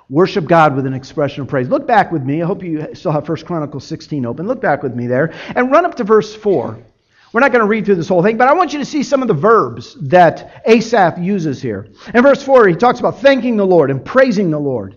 Worship 0.08 0.46
God 0.46 0.76
with 0.76 0.86
an 0.86 0.94
expression 0.94 1.42
of 1.42 1.48
praise. 1.48 1.68
Look 1.68 1.86
back 1.86 2.12
with 2.12 2.22
me. 2.22 2.40
I 2.40 2.46
hope 2.46 2.62
you 2.62 2.94
still 2.94 3.10
have 3.10 3.28
1 3.28 3.38
Chronicles 3.38 3.84
16 3.86 4.24
open. 4.24 4.46
Look 4.46 4.60
back 4.60 4.82
with 4.82 4.94
me 4.94 5.08
there 5.08 5.34
and 5.54 5.72
run 5.72 5.84
up 5.84 5.96
to 5.96 6.04
verse 6.04 6.34
4. 6.34 6.78
We're 7.32 7.40
not 7.40 7.50
going 7.50 7.64
to 7.64 7.68
read 7.68 7.84
through 7.84 7.96
this 7.96 8.08
whole 8.08 8.22
thing, 8.22 8.36
but 8.36 8.48
I 8.48 8.54
want 8.54 8.72
you 8.72 8.78
to 8.78 8.84
see 8.84 9.02
some 9.02 9.20
of 9.20 9.28
the 9.28 9.34
verbs 9.34 9.96
that 10.08 10.62
Asaph 10.64 11.18
uses 11.18 11.60
here. 11.60 11.88
In 12.14 12.22
verse 12.22 12.42
4, 12.42 12.68
he 12.68 12.76
talks 12.76 13.00
about 13.00 13.20
thanking 13.20 13.56
the 13.56 13.66
Lord 13.66 13.90
and 13.90 14.04
praising 14.04 14.50
the 14.50 14.60
Lord. 14.60 14.94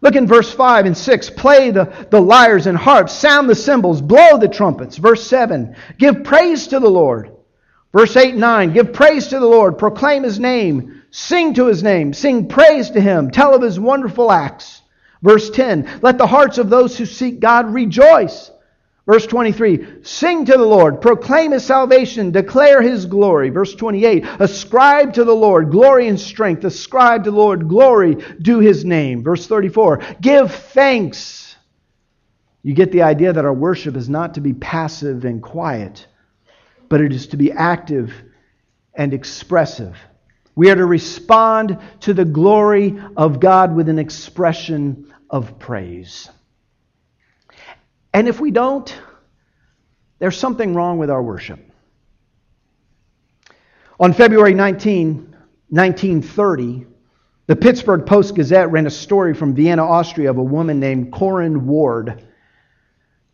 Look 0.00 0.14
in 0.14 0.28
verse 0.28 0.52
5 0.52 0.86
and 0.86 0.96
6. 0.96 1.30
Play 1.30 1.72
the, 1.72 2.06
the 2.10 2.20
lyres 2.20 2.66
and 2.68 2.78
harps, 2.78 3.12
sound 3.12 3.50
the 3.50 3.54
cymbals, 3.56 4.00
blow 4.00 4.38
the 4.38 4.48
trumpets. 4.48 4.96
Verse 4.96 5.26
7. 5.26 5.74
Give 5.98 6.22
praise 6.22 6.68
to 6.68 6.78
the 6.78 6.88
Lord. 6.88 7.32
Verse 7.92 8.16
8 8.16 8.30
and 8.30 8.40
9. 8.40 8.72
Give 8.72 8.92
praise 8.92 9.28
to 9.28 9.40
the 9.40 9.46
Lord. 9.46 9.78
Proclaim 9.78 10.22
his 10.22 10.38
name. 10.38 10.95
Sing 11.10 11.54
to 11.54 11.66
his 11.66 11.82
name. 11.82 12.12
Sing 12.12 12.48
praise 12.48 12.90
to 12.90 13.00
him. 13.00 13.30
Tell 13.30 13.54
of 13.54 13.62
his 13.62 13.80
wonderful 13.80 14.30
acts. 14.30 14.82
Verse 15.22 15.50
10. 15.50 16.00
Let 16.02 16.18
the 16.18 16.26
hearts 16.26 16.58
of 16.58 16.70
those 16.70 16.96
who 16.96 17.06
seek 17.06 17.40
God 17.40 17.72
rejoice. 17.72 18.50
Verse 19.06 19.24
23, 19.24 20.02
sing 20.02 20.44
to 20.46 20.52
the 20.52 20.64
Lord, 20.64 21.00
proclaim 21.00 21.52
his 21.52 21.64
salvation, 21.64 22.32
declare 22.32 22.82
his 22.82 23.06
glory. 23.06 23.50
Verse 23.50 23.72
28, 23.72 24.24
ascribe 24.40 25.12
to 25.12 25.22
the 25.22 25.34
Lord 25.34 25.70
glory 25.70 26.08
and 26.08 26.18
strength, 26.18 26.64
ascribe 26.64 27.22
to 27.22 27.30
the 27.30 27.36
Lord 27.36 27.68
glory, 27.68 28.16
due 28.42 28.58
his 28.58 28.84
name. 28.84 29.22
Verse 29.22 29.46
34, 29.46 30.02
give 30.20 30.52
thanks. 30.52 31.54
You 32.64 32.74
get 32.74 32.90
the 32.90 33.02
idea 33.02 33.32
that 33.32 33.44
our 33.44 33.54
worship 33.54 33.94
is 33.94 34.08
not 34.08 34.34
to 34.34 34.40
be 34.40 34.54
passive 34.54 35.24
and 35.24 35.40
quiet, 35.40 36.04
but 36.88 37.00
it 37.00 37.12
is 37.12 37.28
to 37.28 37.36
be 37.36 37.52
active 37.52 38.12
and 38.92 39.14
expressive. 39.14 39.96
We 40.56 40.70
are 40.70 40.74
to 40.74 40.86
respond 40.86 41.78
to 42.00 42.14
the 42.14 42.24
glory 42.24 42.98
of 43.16 43.40
God 43.40 43.76
with 43.76 43.90
an 43.90 43.98
expression 43.98 45.14
of 45.28 45.58
praise. 45.58 46.30
And 48.14 48.26
if 48.26 48.40
we 48.40 48.50
don't, 48.50 48.92
there's 50.18 50.38
something 50.38 50.74
wrong 50.74 50.96
with 50.96 51.10
our 51.10 51.22
worship. 51.22 51.60
On 54.00 54.14
February 54.14 54.54
19, 54.54 55.36
1930, 55.68 56.86
the 57.46 57.56
Pittsburgh 57.56 58.06
Post 58.06 58.34
Gazette 58.34 58.70
ran 58.70 58.86
a 58.86 58.90
story 58.90 59.34
from 59.34 59.54
Vienna, 59.54 59.84
Austria, 59.84 60.30
of 60.30 60.38
a 60.38 60.42
woman 60.42 60.80
named 60.80 61.12
Corinne 61.12 61.66
Ward. 61.66 62.26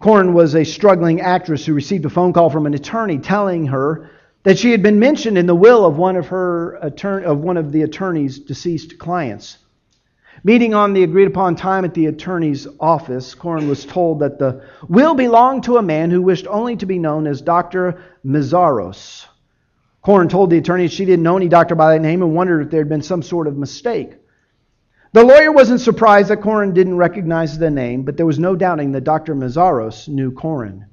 Corinne 0.01 0.35
was 0.35 0.57
a 0.57 0.65
struggling 0.65 1.21
actress 1.21 1.65
who 1.65 1.73
received 1.73 2.05
a 2.05 2.11
phone 2.11 2.33
call 2.33 2.51
from 2.51 2.67
an 2.67 2.75
attorney 2.75 3.19
telling 3.19 3.67
her 3.69 4.11
that 4.45 4.59
she 4.59 4.71
had 4.71 4.83
been 4.83 4.99
mentioned 4.99 5.39
in 5.39 5.47
the 5.47 5.55
will 5.55 5.85
of 5.85 5.97
one 5.97 6.17
of 6.17 6.29
her 6.29 6.75
of 6.75 7.39
one 7.39 7.57
of 7.57 7.73
the 7.73 7.83
attorney's 7.83 8.39
deceased 8.39 8.99
clients. 8.99 9.59
Meeting 10.45 10.75
on 10.75 10.93
the 10.93 11.05
agreed 11.05 11.29
upon 11.29 11.55
time 11.55 11.85
at 11.85 11.95
the 11.95 12.07
attorney's 12.07 12.67
office, 12.81 13.35
Corinne 13.35 13.69
was 13.69 13.85
told 13.85 14.19
that 14.21 14.39
the 14.39 14.65
will 14.89 15.15
belonged 15.15 15.63
to 15.65 15.77
a 15.77 15.83
man 15.83 16.11
who 16.11 16.21
wished 16.21 16.47
only 16.49 16.75
to 16.77 16.87
be 16.87 16.99
known 16.99 17.27
as 17.27 17.41
Dr. 17.41 18.03
Meszaros. 18.25 19.27
Corinne 20.05 20.29
told 20.29 20.51
the 20.51 20.59
attorney 20.59 20.89
she 20.89 21.05
didn't 21.05 21.23
know 21.23 21.37
any 21.37 21.49
doctor 21.49 21.77
by 21.77 21.93
that 21.93 22.03
name 22.03 22.23
and 22.23 22.35
wondered 22.35 22.63
if 22.63 22.71
there 22.71 22.81
had 22.81 22.89
been 22.89 23.03
some 23.03 23.23
sort 23.23 23.47
of 23.47 23.57
mistake. 23.57 24.15
The 25.13 25.23
lawyer 25.23 25.53
wasn't 25.53 25.81
surprised 25.81 26.31
that 26.31 26.43
Corinne 26.43 26.75
didn't 26.75 26.97
recognize 26.97 27.57
the 27.57 27.71
name, 27.71 28.03
but 28.03 28.17
there 28.17 28.27
was 28.27 28.39
no 28.39 28.57
doubting 28.57 28.93
that 28.93 29.05
Dr. 29.05 29.37
Meszaros 29.37 30.09
knew 30.09 30.33
Corinne. 30.33 30.87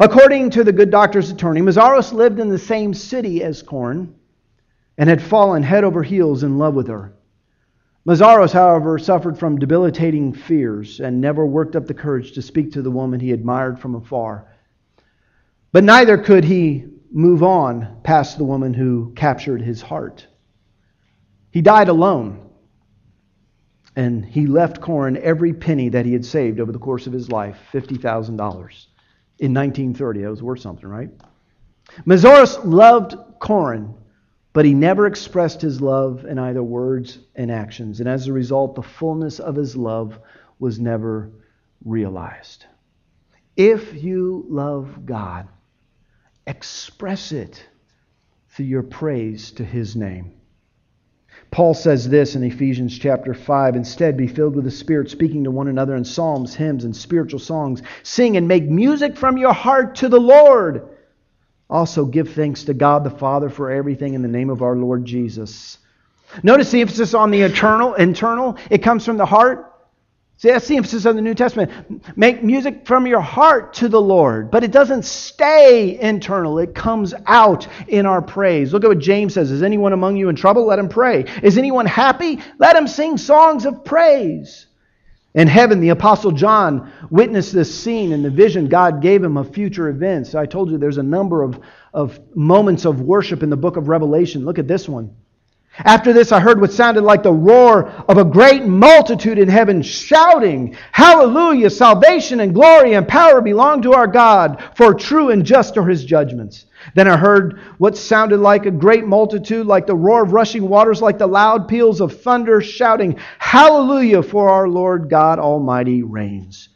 According 0.00 0.50
to 0.50 0.62
the 0.62 0.72
good 0.72 0.90
doctor's 0.90 1.30
attorney, 1.30 1.60
Meszaros 1.60 2.12
lived 2.12 2.38
in 2.38 2.48
the 2.48 2.58
same 2.58 2.94
city 2.94 3.42
as 3.42 3.62
Corinne 3.62 4.14
and 4.96 5.08
had 5.08 5.20
fallen 5.20 5.62
head 5.62 5.82
over 5.82 6.04
heels 6.04 6.44
in 6.44 6.56
love 6.56 6.74
with 6.74 6.86
her. 6.86 7.14
Meszaros, 8.06 8.52
however, 8.52 8.98
suffered 8.98 9.36
from 9.38 9.58
debilitating 9.58 10.32
fears 10.32 11.00
and 11.00 11.20
never 11.20 11.44
worked 11.44 11.74
up 11.74 11.86
the 11.86 11.94
courage 11.94 12.32
to 12.32 12.42
speak 12.42 12.72
to 12.72 12.82
the 12.82 12.90
woman 12.90 13.18
he 13.18 13.32
admired 13.32 13.80
from 13.80 13.96
afar. 13.96 14.46
But 15.72 15.84
neither 15.84 16.16
could 16.16 16.44
he 16.44 16.86
move 17.10 17.42
on 17.42 18.00
past 18.04 18.38
the 18.38 18.44
woman 18.44 18.74
who 18.74 19.12
captured 19.16 19.62
his 19.62 19.82
heart. 19.82 20.26
He 21.50 21.60
died 21.60 21.88
alone, 21.88 22.48
and 23.96 24.24
he 24.24 24.46
left 24.46 24.80
Corinne 24.80 25.16
every 25.16 25.52
penny 25.52 25.88
that 25.88 26.06
he 26.06 26.12
had 26.12 26.24
saved 26.24 26.60
over 26.60 26.70
the 26.70 26.78
course 26.78 27.06
of 27.08 27.12
his 27.12 27.32
life 27.32 27.58
$50,000. 27.72 28.86
In 29.38 29.54
1930, 29.54 30.22
that 30.22 30.30
was 30.30 30.42
worth 30.42 30.60
something, 30.60 30.88
right? 30.88 31.10
Meszaros 32.04 32.58
loved 32.64 33.14
Corinne 33.40 33.94
but 34.58 34.64
he 34.64 34.74
never 34.74 35.06
expressed 35.06 35.60
his 35.60 35.80
love 35.80 36.24
in 36.24 36.36
either 36.36 36.62
words 36.64 37.20
and 37.36 37.48
actions. 37.48 38.00
And 38.00 38.08
as 38.08 38.26
a 38.26 38.32
result, 38.32 38.74
the 38.74 38.82
fullness 38.82 39.38
of 39.38 39.54
his 39.54 39.76
love 39.76 40.18
was 40.58 40.80
never 40.80 41.30
realized. 41.84 42.64
If 43.56 44.02
you 44.02 44.46
love 44.48 45.06
God, 45.06 45.46
express 46.44 47.30
it 47.30 47.64
through 48.50 48.66
your 48.66 48.82
praise 48.82 49.52
to 49.52 49.64
his 49.64 49.94
name. 49.94 50.37
Paul 51.50 51.74
says 51.74 52.08
this 52.08 52.34
in 52.34 52.42
Ephesians 52.42 52.98
chapter 52.98 53.34
5 53.34 53.76
Instead, 53.76 54.16
be 54.16 54.26
filled 54.26 54.54
with 54.54 54.64
the 54.64 54.70
Spirit, 54.70 55.10
speaking 55.10 55.44
to 55.44 55.50
one 55.50 55.68
another 55.68 55.96
in 55.96 56.04
psalms, 56.04 56.54
hymns, 56.54 56.84
and 56.84 56.94
spiritual 56.94 57.40
songs. 57.40 57.82
Sing 58.02 58.36
and 58.36 58.46
make 58.46 58.64
music 58.64 59.16
from 59.16 59.38
your 59.38 59.52
heart 59.52 59.96
to 59.96 60.08
the 60.08 60.20
Lord 60.20 60.88
also, 61.70 62.06
give 62.06 62.32
thanks 62.32 62.64
to 62.64 62.74
God 62.74 63.04
the 63.04 63.10
Father 63.10 63.50
for 63.50 63.70
everything 63.70 64.14
in 64.14 64.22
the 64.22 64.28
name 64.28 64.48
of 64.48 64.62
our 64.62 64.74
Lord 64.74 65.04
Jesus. 65.04 65.78
Notice 66.42 66.70
the 66.70 66.80
emphasis 66.80 67.12
on 67.12 67.30
the 67.30 67.42
eternal, 67.42 67.94
internal. 67.94 68.56
It 68.70 68.82
comes 68.82 69.04
from 69.04 69.18
the 69.18 69.26
heart. 69.26 69.74
See, 70.38 70.50
that's 70.50 70.68
the 70.68 70.76
emphasis 70.76 71.04
of 71.04 71.16
the 71.16 71.20
New 71.20 71.34
Testament. 71.34 72.16
Make 72.16 72.44
music 72.44 72.86
from 72.86 73.08
your 73.08 73.20
heart 73.20 73.74
to 73.74 73.88
the 73.88 74.00
Lord. 74.00 74.52
But 74.52 74.62
it 74.62 74.70
doesn't 74.70 75.04
stay 75.04 75.98
internal, 76.00 76.60
it 76.60 76.76
comes 76.76 77.12
out 77.26 77.66
in 77.88 78.06
our 78.06 78.22
praise. 78.22 78.72
Look 78.72 78.84
at 78.84 78.88
what 78.88 79.00
James 79.00 79.34
says 79.34 79.50
Is 79.50 79.64
anyone 79.64 79.92
among 79.92 80.16
you 80.16 80.28
in 80.28 80.36
trouble? 80.36 80.64
Let 80.64 80.78
him 80.78 80.88
pray. 80.88 81.24
Is 81.42 81.58
anyone 81.58 81.86
happy? 81.86 82.38
Let 82.58 82.76
him 82.76 82.86
sing 82.86 83.18
songs 83.18 83.66
of 83.66 83.84
praise. 83.84 84.66
In 85.34 85.48
heaven, 85.48 85.80
the 85.80 85.88
Apostle 85.88 86.30
John 86.30 86.92
witnessed 87.10 87.52
this 87.52 87.76
scene 87.76 88.12
in 88.12 88.22
the 88.22 88.30
vision 88.30 88.68
God 88.68 89.02
gave 89.02 89.24
him 89.24 89.36
of 89.36 89.52
future 89.52 89.88
events. 89.88 90.36
I 90.36 90.46
told 90.46 90.70
you 90.70 90.78
there's 90.78 90.98
a 90.98 91.02
number 91.02 91.42
of, 91.42 91.58
of 91.92 92.20
moments 92.36 92.84
of 92.84 93.00
worship 93.00 93.42
in 93.42 93.50
the 93.50 93.56
book 93.56 93.76
of 93.76 93.88
Revelation. 93.88 94.44
Look 94.44 94.60
at 94.60 94.68
this 94.68 94.88
one. 94.88 95.16
After 95.84 96.12
this, 96.12 96.32
I 96.32 96.40
heard 96.40 96.60
what 96.60 96.72
sounded 96.72 97.02
like 97.02 97.22
the 97.22 97.32
roar 97.32 97.88
of 98.08 98.18
a 98.18 98.24
great 98.24 98.64
multitude 98.64 99.38
in 99.38 99.48
heaven 99.48 99.80
shouting, 99.82 100.76
Hallelujah! 100.90 101.70
Salvation 101.70 102.40
and 102.40 102.52
glory 102.52 102.94
and 102.94 103.06
power 103.06 103.40
belong 103.40 103.82
to 103.82 103.92
our 103.92 104.08
God, 104.08 104.62
for 104.74 104.92
true 104.92 105.30
and 105.30 105.46
just 105.46 105.78
are 105.78 105.86
his 105.86 106.04
judgments. 106.04 106.66
Then 106.94 107.06
I 107.06 107.16
heard 107.16 107.60
what 107.78 107.96
sounded 107.96 108.38
like 108.38 108.66
a 108.66 108.72
great 108.72 109.06
multitude, 109.06 109.66
like 109.66 109.86
the 109.86 109.94
roar 109.94 110.24
of 110.24 110.32
rushing 110.32 110.68
waters, 110.68 111.00
like 111.00 111.18
the 111.18 111.28
loud 111.28 111.68
peals 111.68 112.00
of 112.00 112.22
thunder, 112.22 112.60
shouting, 112.60 113.16
Hallelujah! 113.38 114.24
For 114.24 114.48
our 114.48 114.68
Lord 114.68 115.08
God 115.08 115.38
Almighty 115.38 116.02
reigns. 116.02 116.70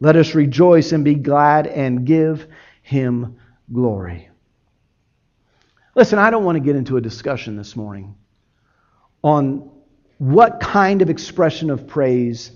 Let 0.00 0.16
us 0.16 0.34
rejoice 0.34 0.90
and 0.90 1.04
be 1.04 1.14
glad 1.14 1.68
and 1.68 2.04
give 2.04 2.48
him 2.82 3.36
glory. 3.72 4.28
Listen, 5.94 6.18
I 6.18 6.30
don't 6.30 6.44
want 6.44 6.56
to 6.56 6.60
get 6.60 6.74
into 6.74 6.96
a 6.96 7.00
discussion 7.00 7.56
this 7.56 7.76
morning 7.76 8.16
on 9.22 9.70
what 10.18 10.60
kind 10.60 11.02
of 11.02 11.10
expression 11.10 11.70
of 11.70 11.86
praise 11.86 12.52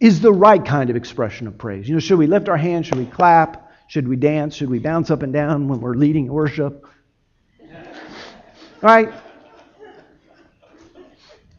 is 0.00 0.20
the 0.20 0.32
right 0.32 0.64
kind 0.64 0.90
of 0.90 0.96
expression 0.96 1.46
of 1.46 1.56
praise. 1.58 1.88
You 1.88 1.94
know, 1.94 2.00
should 2.00 2.18
we 2.18 2.26
lift 2.26 2.48
our 2.48 2.56
hands? 2.56 2.86
Should 2.86 2.98
we 2.98 3.06
clap? 3.06 3.72
Should 3.88 4.06
we 4.06 4.16
dance? 4.16 4.54
Should 4.54 4.70
we 4.70 4.78
bounce 4.78 5.10
up 5.10 5.22
and 5.22 5.32
down 5.32 5.68
when 5.68 5.80
we're 5.80 5.94
leading 5.94 6.26
worship? 6.26 6.84
Right? 8.82 9.12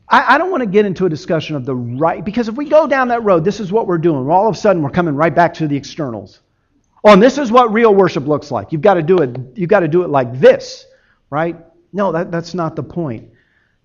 I, 0.09 0.35
I 0.35 0.37
don't 0.37 0.51
want 0.51 0.61
to 0.61 0.67
get 0.67 0.85
into 0.85 1.05
a 1.05 1.09
discussion 1.09 1.55
of 1.55 1.65
the 1.65 1.75
right, 1.75 2.23
because 2.23 2.47
if 2.47 2.55
we 2.55 2.69
go 2.69 2.87
down 2.87 3.09
that 3.09 3.23
road, 3.23 3.43
this 3.43 3.59
is 3.59 3.71
what 3.71 3.87
we're 3.87 3.97
doing. 3.97 4.29
All 4.29 4.47
of 4.47 4.55
a 4.55 4.57
sudden, 4.57 4.81
we're 4.81 4.89
coming 4.89 5.15
right 5.15 5.33
back 5.33 5.53
to 5.55 5.67
the 5.67 5.75
externals. 5.75 6.39
Oh, 7.03 7.11
and 7.13 7.21
this 7.21 7.37
is 7.37 7.51
what 7.51 7.73
real 7.73 7.93
worship 7.93 8.25
looks 8.27 8.51
like. 8.51 8.71
You've 8.71 8.81
got 8.81 8.95
to 8.95 9.01
do 9.01 9.17
it, 9.19 9.35
you've 9.55 9.69
got 9.69 9.81
to 9.81 9.87
do 9.87 10.03
it 10.03 10.09
like 10.09 10.39
this, 10.39 10.85
right? 11.29 11.57
No, 11.91 12.11
that, 12.11 12.31
that's 12.31 12.53
not 12.53 12.75
the 12.75 12.83
point. 12.83 13.31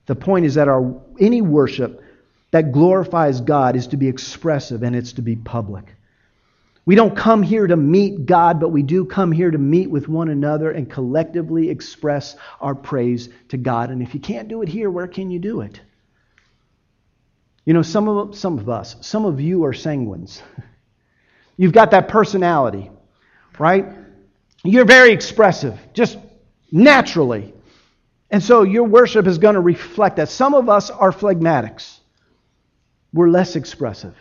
The 0.07 0.15
point 0.15 0.47
is 0.47 0.55
that 0.55 0.69
our, 0.69 1.01
any 1.19 1.43
worship 1.43 2.03
that 2.51 2.73
glorifies 2.73 3.41
God 3.41 3.77
is 3.77 3.89
to 3.89 3.97
be 3.97 4.09
expressive 4.09 4.83
and 4.83 4.95
it's 4.95 5.15
to 5.15 5.23
be 5.23 5.37
public. 5.37 5.95
We 6.85 6.97
don't 6.97 7.17
come 7.17 7.43
here 7.43 7.67
to 7.67 7.77
meet 7.77 8.27
God, 8.27 8.59
but 8.59 8.71
we 8.71 8.83
do 8.83 9.05
come 9.05 9.31
here 9.31 9.51
to 9.51 9.59
meet 9.59 9.89
with 9.89 10.09
one 10.09 10.29
another 10.29 10.71
and 10.71 10.91
collectively 10.91 11.71
express 11.71 12.37
our 12.61 12.75
praise 12.75 13.29
to 13.51 13.57
God. 13.57 13.91
And 13.91 14.03
if 14.03 14.15
you 14.15 14.21
can't 14.21 14.49
do 14.49 14.63
it 14.63 14.69
here, 14.69 14.91
where 14.91 15.07
can 15.07 15.31
you 15.31 15.39
do 15.39 15.61
it? 15.61 15.81
You 17.65 17.75
know, 17.75 17.83
some 17.83 18.09
of, 18.09 18.37
some 18.37 18.59
of 18.59 18.69
us, 18.69 18.97
some 19.01 19.25
of 19.25 19.41
you 19.41 19.65
are 19.65 19.73
sanguines. 19.73 20.43
You've 21.57 21.73
got 21.73 21.93
that 21.93 22.09
personality, 22.09 22.91
right? 23.59 23.87
You're 24.65 24.85
very 24.85 25.13
expressive, 25.13 25.79
just 25.93 26.19
naturally. 26.73 27.55
And 28.33 28.43
so 28.43 28.63
your 28.63 28.85
worship 28.85 29.27
is 29.27 29.39
going 29.39 29.55
to 29.55 29.61
reflect 29.61 30.17
that. 30.17 30.31
Some 30.31 30.55
of 30.55 30.71
us 30.71 30.89
are 30.89 31.13
phlegmatics. 31.13 31.99
We're 33.13 33.29
less 33.29 33.57
expressive. 33.57 34.17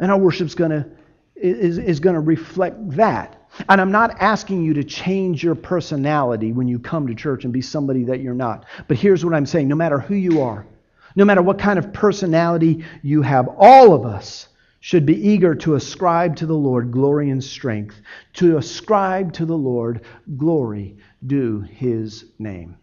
And 0.00 0.10
our 0.10 0.18
worship's 0.18 0.56
going 0.56 0.72
to 0.72 0.90
is, 1.36 1.78
is 1.78 2.00
going 2.00 2.14
to 2.14 2.20
reflect 2.20 2.76
that. 2.90 3.38
And 3.68 3.80
I'm 3.80 3.92
not 3.92 4.20
asking 4.20 4.64
you 4.64 4.74
to 4.74 4.84
change 4.84 5.42
your 5.42 5.54
personality 5.54 6.52
when 6.52 6.68
you 6.68 6.78
come 6.78 7.06
to 7.06 7.14
church 7.14 7.44
and 7.44 7.52
be 7.52 7.60
somebody 7.60 8.04
that 8.04 8.20
you're 8.20 8.34
not. 8.34 8.66
But 8.88 8.96
here's 8.96 9.24
what 9.24 9.34
I'm 9.34 9.46
saying 9.46 9.68
no 9.68 9.76
matter 9.76 9.98
who 9.98 10.14
you 10.14 10.42
are, 10.42 10.66
no 11.14 11.24
matter 11.24 11.42
what 11.42 11.58
kind 11.58 11.78
of 11.78 11.92
personality 11.92 12.84
you 13.02 13.22
have, 13.22 13.48
all 13.56 13.92
of 13.92 14.04
us 14.04 14.48
should 14.80 15.06
be 15.06 15.28
eager 15.28 15.54
to 15.54 15.76
ascribe 15.76 16.34
to 16.36 16.46
the 16.46 16.56
Lord 16.56 16.90
glory 16.90 17.30
and 17.30 17.42
strength, 17.42 18.00
to 18.34 18.56
ascribe 18.56 19.32
to 19.34 19.46
the 19.46 19.56
Lord 19.56 20.00
glory 20.36 20.96
due 21.24 21.60
his 21.60 22.24
name. 22.38 22.76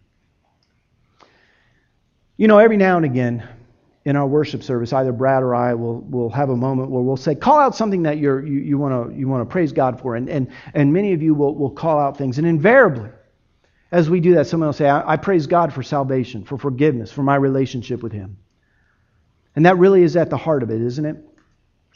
You 2.39 2.47
know, 2.47 2.57
every 2.57 2.77
now 2.77 2.95
and 2.95 3.05
again 3.05 3.45
in 4.05 4.15
our 4.15 4.25
worship 4.25 4.63
service, 4.63 4.93
either 4.93 5.11
Brad 5.11 5.43
or 5.43 5.53
I 5.53 5.73
will, 5.73 5.99
will 5.99 6.29
have 6.29 6.49
a 6.49 6.55
moment 6.55 6.89
where 6.89 7.01
we'll 7.01 7.17
say, 7.17 7.35
call 7.35 7.59
out 7.59 7.75
something 7.75 8.03
that 8.03 8.17
you're, 8.17 8.45
you, 8.45 8.61
you 8.61 8.77
want 8.77 9.11
to 9.11 9.19
you 9.19 9.27
wanna 9.27 9.45
praise 9.45 9.73
God 9.73 9.99
for. 9.99 10.15
And, 10.15 10.29
and, 10.29 10.47
and 10.73 10.93
many 10.93 11.11
of 11.11 11.21
you 11.21 11.33
will, 11.33 11.53
will 11.53 11.69
call 11.69 11.99
out 11.99 12.17
things. 12.17 12.37
And 12.37 12.47
invariably, 12.47 13.09
as 13.91 14.09
we 14.09 14.21
do 14.21 14.35
that, 14.35 14.47
someone 14.47 14.69
will 14.69 14.73
say, 14.73 14.87
I, 14.87 15.15
I 15.15 15.17
praise 15.17 15.47
God 15.47 15.73
for 15.73 15.83
salvation, 15.83 16.45
for 16.45 16.57
forgiveness, 16.57 17.11
for 17.11 17.23
my 17.23 17.35
relationship 17.35 18.01
with 18.01 18.13
Him. 18.13 18.37
And 19.57 19.65
that 19.65 19.77
really 19.77 20.03
is 20.03 20.15
at 20.15 20.29
the 20.29 20.37
heart 20.37 20.63
of 20.63 20.71
it, 20.71 20.81
isn't 20.81 21.05
it? 21.05 21.17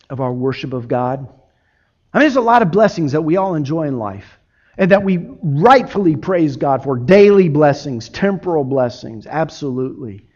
Of 0.10 0.19
our 0.19 0.34
worship 0.34 0.73
of 0.73 0.89
God. 0.89 1.19
I 2.13 2.17
mean, 2.17 2.23
there's 2.23 2.36
a 2.36 2.41
lot 2.41 2.63
of 2.63 2.69
blessings 2.69 3.13
that 3.13 3.21
we 3.21 3.38
all 3.38 3.56
enjoy 3.56 3.84
in 3.88 3.97
life 3.97 4.39
and 4.77 4.91
that 4.91 5.06
we 5.06 5.25
rightfully 5.41 6.17
praise 6.17 6.58
God 6.58 6.84
for 6.84 6.97
daily 6.97 7.47
blessings, 7.47 8.10
temporal 8.10 8.65
blessings, 8.65 9.25
absolutely. 9.25 10.27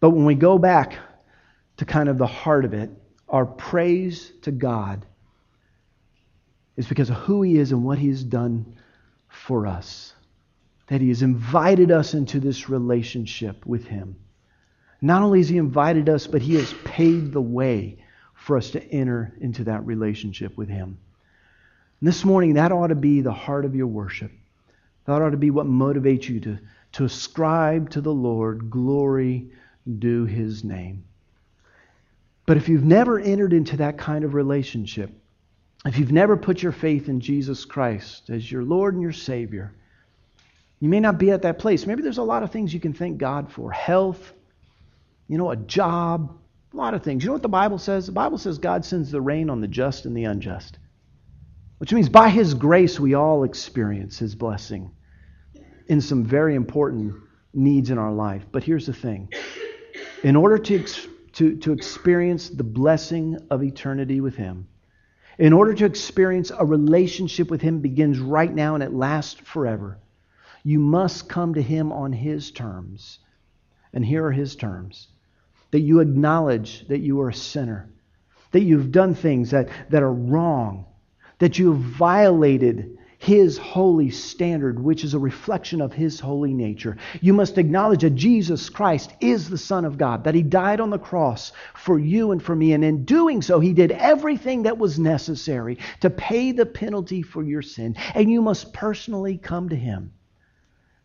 But 0.00 0.10
when 0.10 0.24
we 0.24 0.34
go 0.34 0.58
back 0.58 0.98
to 1.76 1.84
kind 1.84 2.08
of 2.08 2.18
the 2.18 2.26
heart 2.26 2.64
of 2.64 2.74
it, 2.74 2.90
our 3.28 3.46
praise 3.46 4.32
to 4.42 4.50
God 4.50 5.06
is 6.76 6.86
because 6.88 7.10
of 7.10 7.16
who 7.16 7.42
He 7.42 7.58
is 7.58 7.72
and 7.72 7.84
what 7.84 7.98
He 7.98 8.08
has 8.08 8.24
done 8.24 8.76
for 9.28 9.66
us. 9.66 10.14
That 10.88 11.00
He 11.00 11.08
has 11.08 11.22
invited 11.22 11.90
us 11.90 12.14
into 12.14 12.40
this 12.40 12.68
relationship 12.68 13.64
with 13.66 13.86
Him. 13.86 14.16
Not 15.02 15.22
only 15.22 15.38
has 15.38 15.48
He 15.48 15.58
invited 15.58 16.08
us, 16.08 16.26
but 16.26 16.42
He 16.42 16.54
has 16.54 16.74
paved 16.84 17.32
the 17.32 17.40
way 17.40 17.98
for 18.34 18.56
us 18.56 18.70
to 18.70 18.82
enter 18.90 19.34
into 19.40 19.64
that 19.64 19.84
relationship 19.84 20.56
with 20.56 20.68
Him. 20.68 20.98
And 22.00 22.08
this 22.08 22.24
morning, 22.24 22.54
that 22.54 22.72
ought 22.72 22.88
to 22.88 22.94
be 22.94 23.20
the 23.20 23.32
heart 23.32 23.66
of 23.66 23.76
your 23.76 23.86
worship. 23.86 24.32
That 25.04 25.20
ought 25.20 25.30
to 25.30 25.36
be 25.36 25.50
what 25.50 25.66
motivates 25.66 26.28
you 26.28 26.40
to, 26.40 26.58
to 26.92 27.04
ascribe 27.04 27.90
to 27.90 28.00
the 28.00 28.12
Lord 28.12 28.70
glory 28.70 29.50
due 29.98 30.24
his 30.24 30.62
name. 30.64 31.04
But 32.46 32.56
if 32.56 32.68
you've 32.68 32.84
never 32.84 33.18
entered 33.18 33.52
into 33.52 33.76
that 33.78 33.98
kind 33.98 34.24
of 34.24 34.34
relationship, 34.34 35.10
if 35.86 35.98
you've 35.98 36.12
never 36.12 36.36
put 36.36 36.62
your 36.62 36.72
faith 36.72 37.08
in 37.08 37.20
Jesus 37.20 37.64
Christ 37.64 38.28
as 38.28 38.50
your 38.50 38.62
Lord 38.64 38.94
and 38.94 39.02
your 39.02 39.12
Savior, 39.12 39.72
you 40.80 40.88
may 40.88 41.00
not 41.00 41.18
be 41.18 41.30
at 41.30 41.42
that 41.42 41.58
place. 41.58 41.86
Maybe 41.86 42.02
there's 42.02 42.18
a 42.18 42.22
lot 42.22 42.42
of 42.42 42.50
things 42.50 42.72
you 42.74 42.80
can 42.80 42.92
thank 42.92 43.18
God 43.18 43.52
for 43.52 43.70
health, 43.70 44.32
you 45.28 45.38
know, 45.38 45.50
a 45.50 45.56
job, 45.56 46.36
a 46.72 46.76
lot 46.76 46.94
of 46.94 47.02
things. 47.02 47.22
You 47.22 47.28
know 47.28 47.34
what 47.34 47.42
the 47.42 47.48
Bible 47.48 47.78
says? 47.78 48.06
The 48.06 48.12
Bible 48.12 48.38
says 48.38 48.58
God 48.58 48.84
sends 48.84 49.10
the 49.10 49.20
rain 49.20 49.50
on 49.50 49.60
the 49.60 49.68
just 49.68 50.04
and 50.06 50.16
the 50.16 50.24
unjust, 50.24 50.78
which 51.78 51.92
means 51.92 52.08
by 52.08 52.28
His 52.28 52.54
grace 52.54 52.98
we 52.98 53.14
all 53.14 53.44
experience 53.44 54.18
His 54.18 54.34
blessing 54.34 54.90
in 55.86 56.00
some 56.00 56.24
very 56.24 56.54
important 56.54 57.14
needs 57.52 57.90
in 57.90 57.98
our 57.98 58.12
life. 58.12 58.46
But 58.50 58.64
here's 58.64 58.86
the 58.86 58.92
thing 58.92 59.28
in 60.22 60.36
order 60.36 60.58
to, 60.58 60.84
to, 61.32 61.56
to 61.56 61.72
experience 61.72 62.48
the 62.48 62.64
blessing 62.64 63.38
of 63.50 63.62
eternity 63.62 64.20
with 64.20 64.36
Him, 64.36 64.66
in 65.38 65.52
order 65.52 65.72
to 65.72 65.86
experience 65.86 66.52
a 66.56 66.64
relationship 66.64 67.50
with 67.50 67.62
Him 67.62 67.80
begins 67.80 68.18
right 68.18 68.52
now 68.52 68.74
and 68.74 68.82
it 68.82 68.92
lasts 68.92 69.40
forever, 69.40 69.98
you 70.62 70.78
must 70.78 71.28
come 71.28 71.54
to 71.54 71.62
Him 71.62 71.92
on 71.92 72.12
His 72.12 72.50
terms. 72.50 73.18
And 73.92 74.04
here 74.04 74.24
are 74.26 74.32
His 74.32 74.56
terms. 74.56 75.08
That 75.70 75.80
you 75.80 76.00
acknowledge 76.00 76.86
that 76.88 77.00
you 77.00 77.20
are 77.20 77.30
a 77.30 77.34
sinner, 77.34 77.88
that 78.50 78.62
you've 78.62 78.92
done 78.92 79.14
things 79.14 79.50
that, 79.52 79.68
that 79.90 80.02
are 80.02 80.12
wrong, 80.12 80.84
that 81.38 81.58
you 81.58 81.72
have 81.72 81.80
violated 81.80 82.98
his 83.20 83.58
holy 83.58 84.08
standard, 84.08 84.82
which 84.82 85.04
is 85.04 85.12
a 85.12 85.18
reflection 85.18 85.82
of 85.82 85.92
His 85.92 86.18
holy 86.18 86.54
nature. 86.54 86.96
You 87.20 87.34
must 87.34 87.58
acknowledge 87.58 88.00
that 88.00 88.14
Jesus 88.14 88.70
Christ 88.70 89.12
is 89.20 89.50
the 89.50 89.58
Son 89.58 89.84
of 89.84 89.98
God, 89.98 90.24
that 90.24 90.34
He 90.34 90.42
died 90.42 90.80
on 90.80 90.88
the 90.88 90.98
cross 90.98 91.52
for 91.74 91.98
you 91.98 92.32
and 92.32 92.42
for 92.42 92.56
me, 92.56 92.72
and 92.72 92.82
in 92.82 93.04
doing 93.04 93.42
so, 93.42 93.60
He 93.60 93.74
did 93.74 93.92
everything 93.92 94.62
that 94.62 94.78
was 94.78 94.98
necessary 94.98 95.76
to 96.00 96.08
pay 96.08 96.52
the 96.52 96.64
penalty 96.64 97.20
for 97.20 97.42
your 97.42 97.60
sin. 97.60 97.94
And 98.14 98.30
you 98.30 98.40
must 98.40 98.72
personally 98.72 99.36
come 99.36 99.68
to 99.68 99.76
Him 99.76 100.14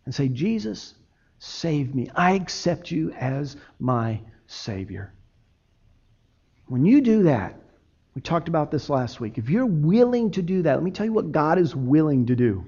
and 0.05 0.15
say, 0.15 0.29
Jesus, 0.29 0.93
save 1.39 1.93
me. 1.93 2.09
I 2.15 2.31
accept 2.31 2.91
you 2.91 3.11
as 3.11 3.57
my 3.77 4.21
Savior. 4.47 5.13
When 6.67 6.85
you 6.85 7.01
do 7.01 7.23
that, 7.23 7.59
we 8.15 8.21
talked 8.21 8.47
about 8.47 8.71
this 8.71 8.89
last 8.89 9.19
week. 9.19 9.37
If 9.37 9.49
you're 9.49 9.65
willing 9.65 10.31
to 10.31 10.41
do 10.41 10.61
that, 10.61 10.75
let 10.75 10.83
me 10.83 10.91
tell 10.91 11.05
you 11.05 11.13
what 11.13 11.33
God 11.33 11.59
is 11.59 11.75
willing 11.75 12.27
to 12.27 12.35
do. 12.35 12.65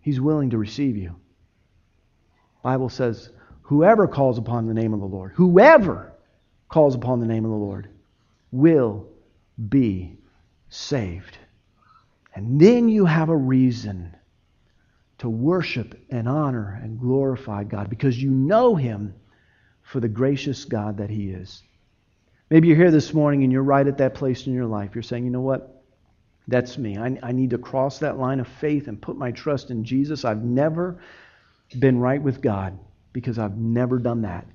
He's 0.00 0.20
willing 0.20 0.50
to 0.50 0.58
receive 0.58 0.96
you. 0.96 1.16
Bible 2.62 2.90
says, 2.90 3.30
whoever 3.62 4.06
calls 4.06 4.36
upon 4.36 4.66
the 4.66 4.74
name 4.74 4.92
of 4.92 5.00
the 5.00 5.06
Lord, 5.06 5.32
whoever 5.34 6.12
calls 6.68 6.94
upon 6.94 7.20
the 7.20 7.26
name 7.26 7.46
of 7.46 7.50
the 7.50 7.56
Lord 7.56 7.88
will 8.52 9.06
be 9.68 10.18
saved. 10.68 11.38
And 12.34 12.60
then 12.60 12.88
you 12.90 13.06
have 13.06 13.30
a 13.30 13.36
reason 13.36 14.14
to 15.18 15.28
worship 15.30 15.98
and 16.10 16.28
honor 16.28 16.78
and 16.82 17.00
glorify 17.00 17.64
God 17.64 17.88
because 17.88 18.22
you 18.22 18.30
know 18.30 18.76
Him 18.76 19.14
for 19.82 20.00
the 20.00 20.08
gracious 20.08 20.66
God 20.66 20.98
that 20.98 21.10
He 21.10 21.30
is. 21.30 21.62
Maybe 22.50 22.68
you're 22.68 22.76
here 22.76 22.90
this 22.90 23.12
morning 23.12 23.42
and 23.42 23.52
you're 23.52 23.62
right 23.62 23.86
at 23.86 23.98
that 23.98 24.14
place 24.14 24.46
in 24.46 24.54
your 24.54 24.66
life. 24.66 24.94
You're 24.94 25.02
saying, 25.02 25.24
you 25.24 25.30
know 25.30 25.40
what? 25.40 25.84
That's 26.46 26.78
me. 26.78 26.96
I, 26.96 27.18
I 27.22 27.32
need 27.32 27.50
to 27.50 27.58
cross 27.58 27.98
that 27.98 28.18
line 28.18 28.40
of 28.40 28.48
faith 28.48 28.88
and 28.88 29.00
put 29.00 29.18
my 29.18 29.32
trust 29.32 29.70
in 29.70 29.84
Jesus. 29.84 30.24
I've 30.24 30.42
never 30.42 31.02
been 31.78 31.98
right 31.98 32.22
with 32.22 32.40
God 32.40 32.78
because 33.12 33.38
I've 33.38 33.58
never 33.58 33.98
done 33.98 34.22
that. 34.22 34.46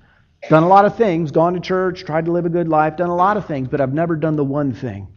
Done 0.50 0.64
a 0.64 0.68
lot 0.68 0.84
of 0.84 0.96
things, 0.96 1.30
gone 1.30 1.54
to 1.54 1.60
church, 1.60 2.04
tried 2.04 2.26
to 2.26 2.32
live 2.32 2.46
a 2.46 2.50
good 2.50 2.68
life, 2.68 2.96
done 2.96 3.10
a 3.10 3.16
lot 3.16 3.36
of 3.36 3.46
things, 3.46 3.68
but 3.68 3.80
I've 3.80 3.94
never 3.94 4.16
done 4.16 4.36
the 4.36 4.44
one 4.44 4.74
thing 4.74 5.08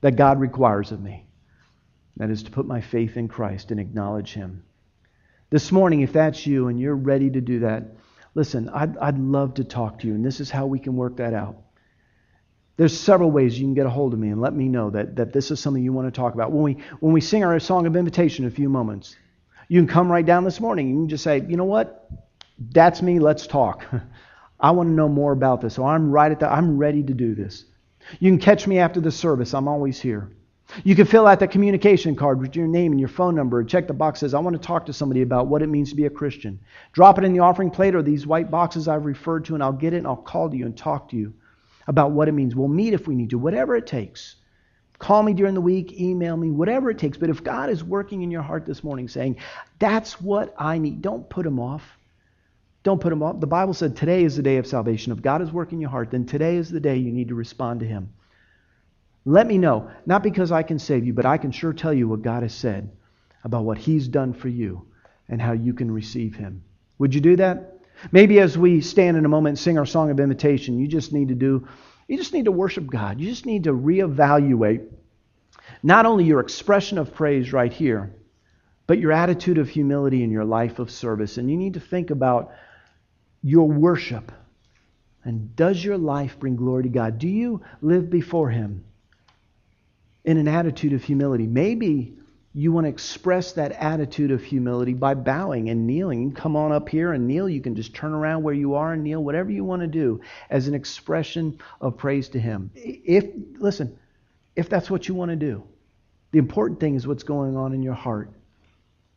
that 0.00 0.16
God 0.16 0.40
requires 0.40 0.92
of 0.92 1.02
me. 1.02 1.26
That 2.16 2.30
is 2.30 2.44
to 2.44 2.50
put 2.50 2.66
my 2.66 2.80
faith 2.80 3.16
in 3.16 3.28
Christ 3.28 3.70
and 3.70 3.80
acknowledge 3.80 4.32
Him. 4.32 4.64
This 5.50 5.70
morning, 5.70 6.00
if 6.00 6.12
that's 6.12 6.46
you 6.46 6.68
and 6.68 6.80
you're 6.80 6.96
ready 6.96 7.28
to 7.30 7.40
do 7.40 7.60
that, 7.60 7.96
listen, 8.34 8.70
I'd, 8.70 8.96
I'd 8.96 9.18
love 9.18 9.54
to 9.54 9.64
talk 9.64 9.98
to 9.98 10.06
you, 10.06 10.14
and 10.14 10.24
this 10.24 10.40
is 10.40 10.50
how 10.50 10.66
we 10.66 10.78
can 10.78 10.96
work 10.96 11.16
that 11.16 11.34
out. 11.34 11.58
There's 12.76 12.98
several 12.98 13.30
ways 13.30 13.58
you 13.58 13.64
can 13.64 13.74
get 13.74 13.86
a 13.86 13.90
hold 13.90 14.12
of 14.12 14.18
me 14.18 14.28
and 14.28 14.40
let 14.40 14.54
me 14.54 14.68
know 14.68 14.90
that, 14.90 15.16
that 15.16 15.32
this 15.32 15.50
is 15.50 15.60
something 15.60 15.82
you 15.82 15.94
want 15.94 16.12
to 16.12 16.16
talk 16.16 16.34
about. 16.34 16.52
When 16.52 16.62
we, 16.62 16.82
when 17.00 17.12
we 17.12 17.22
sing 17.22 17.42
our 17.42 17.58
song 17.58 17.86
of 17.86 17.96
invitation 17.96 18.44
in 18.44 18.50
a 18.50 18.54
few 18.54 18.68
moments, 18.68 19.16
you 19.68 19.80
can 19.80 19.88
come 19.88 20.12
right 20.12 20.24
down 20.24 20.44
this 20.44 20.60
morning. 20.60 20.90
You 20.90 20.96
can 20.96 21.08
just 21.08 21.24
say, 21.24 21.42
you 21.48 21.56
know 21.56 21.64
what? 21.64 22.10
That's 22.58 23.00
me. 23.00 23.18
Let's 23.18 23.46
talk. 23.46 23.84
I 24.60 24.70
want 24.72 24.88
to 24.88 24.92
know 24.92 25.08
more 25.08 25.32
about 25.32 25.62
this. 25.62 25.74
So 25.74 25.86
I'm 25.86 26.10
right 26.10 26.30
at 26.30 26.40
the, 26.40 26.52
I'm 26.52 26.76
ready 26.76 27.02
to 27.02 27.14
do 27.14 27.34
this. 27.34 27.64
You 28.20 28.30
can 28.30 28.38
catch 28.38 28.66
me 28.66 28.78
after 28.78 29.00
the 29.00 29.10
service. 29.10 29.54
I'm 29.54 29.68
always 29.68 30.00
here. 30.00 30.30
You 30.84 30.94
can 30.96 31.06
fill 31.06 31.26
out 31.26 31.40
that 31.40 31.50
communication 31.52 32.14
card 32.16 32.40
with 32.40 32.56
your 32.56 32.66
name 32.66 32.92
and 32.92 33.00
your 33.00 33.08
phone 33.08 33.34
number 33.34 33.62
check 33.64 33.86
the 33.86 33.94
box 33.94 34.20
says, 34.20 34.34
I 34.34 34.40
want 34.40 34.60
to 34.60 34.66
talk 34.66 34.86
to 34.86 34.92
somebody 34.92 35.22
about 35.22 35.46
what 35.46 35.62
it 35.62 35.68
means 35.68 35.90
to 35.90 35.96
be 35.96 36.06
a 36.06 36.10
Christian. 36.10 36.58
Drop 36.92 37.18
it 37.18 37.24
in 37.24 37.32
the 37.32 37.40
offering 37.40 37.70
plate 37.70 37.94
or 37.94 38.02
these 38.02 38.26
white 38.26 38.50
boxes 38.50 38.88
I've 38.88 39.06
referred 39.06 39.44
to, 39.46 39.54
and 39.54 39.62
I'll 39.62 39.72
get 39.72 39.94
it 39.94 39.98
and 39.98 40.06
I'll 40.06 40.16
call 40.16 40.50
to 40.50 40.56
you 40.56 40.66
and 40.66 40.76
talk 40.76 41.08
to 41.10 41.16
you 41.16 41.32
about 41.86 42.12
what 42.12 42.28
it 42.28 42.32
means. 42.32 42.54
We'll 42.54 42.68
meet 42.68 42.94
if 42.94 43.06
we 43.06 43.14
need 43.14 43.30
to, 43.30 43.38
whatever 43.38 43.76
it 43.76 43.86
takes. 43.86 44.36
Call 44.98 45.22
me 45.22 45.34
during 45.34 45.54
the 45.54 45.60
week, 45.60 46.00
email 46.00 46.36
me, 46.36 46.50
whatever 46.50 46.90
it 46.90 46.98
takes. 46.98 47.18
But 47.18 47.30
if 47.30 47.44
God 47.44 47.68
is 47.68 47.84
working 47.84 48.22
in 48.22 48.30
your 48.30 48.42
heart 48.42 48.64
this 48.64 48.82
morning 48.82 49.08
saying, 49.08 49.36
that's 49.78 50.20
what 50.20 50.54
I 50.58 50.78
need, 50.78 51.02
don't 51.02 51.28
put 51.28 51.46
him 51.46 51.60
off. 51.60 51.82
Don't 52.82 53.00
put 53.00 53.12
him 53.12 53.22
off. 53.22 53.40
The 53.40 53.46
Bible 53.46 53.74
said 53.74 53.96
today 53.96 54.24
is 54.24 54.36
the 54.36 54.42
day 54.42 54.56
of 54.58 54.66
salvation. 54.66 55.12
If 55.12 55.20
God 55.20 55.42
is 55.42 55.52
working 55.52 55.78
in 55.78 55.82
your 55.82 55.90
heart, 55.90 56.12
then 56.12 56.24
today 56.24 56.56
is 56.56 56.70
the 56.70 56.80
day 56.80 56.96
you 56.96 57.12
need 57.12 57.28
to 57.28 57.34
respond 57.34 57.80
to 57.80 57.86
him. 57.86 58.12
Let 59.24 59.48
me 59.48 59.58
know, 59.58 59.90
not 60.06 60.22
because 60.22 60.52
I 60.52 60.62
can 60.62 60.78
save 60.78 61.04
you, 61.04 61.12
but 61.12 61.26
I 61.26 61.36
can 61.36 61.50
sure 61.50 61.72
tell 61.72 61.92
you 61.92 62.06
what 62.06 62.22
God 62.22 62.44
has 62.44 62.54
said 62.54 62.96
about 63.42 63.64
what 63.64 63.76
he's 63.76 64.06
done 64.06 64.32
for 64.32 64.48
you 64.48 64.86
and 65.28 65.42
how 65.42 65.52
you 65.52 65.74
can 65.74 65.90
receive 65.90 66.36
him. 66.36 66.62
Would 66.98 67.12
you 67.12 67.20
do 67.20 67.36
that? 67.36 67.75
Maybe 68.12 68.40
as 68.40 68.56
we 68.56 68.80
stand 68.80 69.16
in 69.16 69.24
a 69.24 69.28
moment 69.28 69.52
and 69.52 69.58
sing 69.58 69.78
our 69.78 69.86
song 69.86 70.10
of 70.10 70.20
invitation, 70.20 70.78
you 70.78 70.86
just 70.86 71.12
need 71.12 71.28
to 71.28 71.34
do, 71.34 71.66
you 72.08 72.16
just 72.16 72.32
need 72.32 72.44
to 72.44 72.52
worship 72.52 72.86
God. 72.86 73.20
You 73.20 73.28
just 73.28 73.46
need 73.46 73.64
to 73.64 73.72
reevaluate 73.72 74.86
not 75.82 76.06
only 76.06 76.24
your 76.24 76.40
expression 76.40 76.98
of 76.98 77.14
praise 77.14 77.52
right 77.52 77.72
here, 77.72 78.14
but 78.86 78.98
your 78.98 79.12
attitude 79.12 79.58
of 79.58 79.68
humility 79.68 80.22
in 80.22 80.30
your 80.30 80.44
life 80.44 80.78
of 80.78 80.90
service. 80.90 81.38
And 81.38 81.50
you 81.50 81.56
need 81.56 81.74
to 81.74 81.80
think 81.80 82.10
about 82.10 82.52
your 83.42 83.68
worship. 83.68 84.32
And 85.24 85.56
does 85.56 85.84
your 85.84 85.98
life 85.98 86.38
bring 86.38 86.56
glory 86.56 86.84
to 86.84 86.88
God? 86.88 87.18
Do 87.18 87.28
you 87.28 87.62
live 87.80 88.10
before 88.10 88.50
Him 88.50 88.84
in 90.24 90.36
an 90.36 90.46
attitude 90.46 90.92
of 90.92 91.02
humility? 91.02 91.46
Maybe 91.46 92.16
you 92.56 92.72
want 92.72 92.86
to 92.86 92.88
express 92.88 93.52
that 93.52 93.72
attitude 93.72 94.30
of 94.30 94.42
humility 94.42 94.94
by 94.94 95.12
bowing 95.12 95.68
and 95.68 95.86
kneeling. 95.86 96.32
Come 96.32 96.56
on 96.56 96.72
up 96.72 96.88
here 96.88 97.12
and 97.12 97.28
kneel. 97.28 97.50
You 97.50 97.60
can 97.60 97.76
just 97.76 97.94
turn 97.94 98.14
around 98.14 98.44
where 98.44 98.54
you 98.54 98.76
are 98.76 98.94
and 98.94 99.04
kneel, 99.04 99.22
whatever 99.22 99.50
you 99.50 99.62
want 99.62 99.82
to 99.82 99.86
do 99.86 100.22
as 100.48 100.66
an 100.66 100.72
expression 100.72 101.58
of 101.82 101.98
praise 101.98 102.30
to 102.30 102.40
Him. 102.40 102.70
If, 102.74 103.26
listen, 103.58 103.98
if 104.56 104.70
that's 104.70 104.90
what 104.90 105.06
you 105.06 105.14
want 105.14 105.32
to 105.32 105.36
do, 105.36 105.64
the 106.30 106.38
important 106.38 106.80
thing 106.80 106.94
is 106.94 107.06
what's 107.06 107.24
going 107.24 107.58
on 107.58 107.74
in 107.74 107.82
your 107.82 107.92
heart 107.92 108.30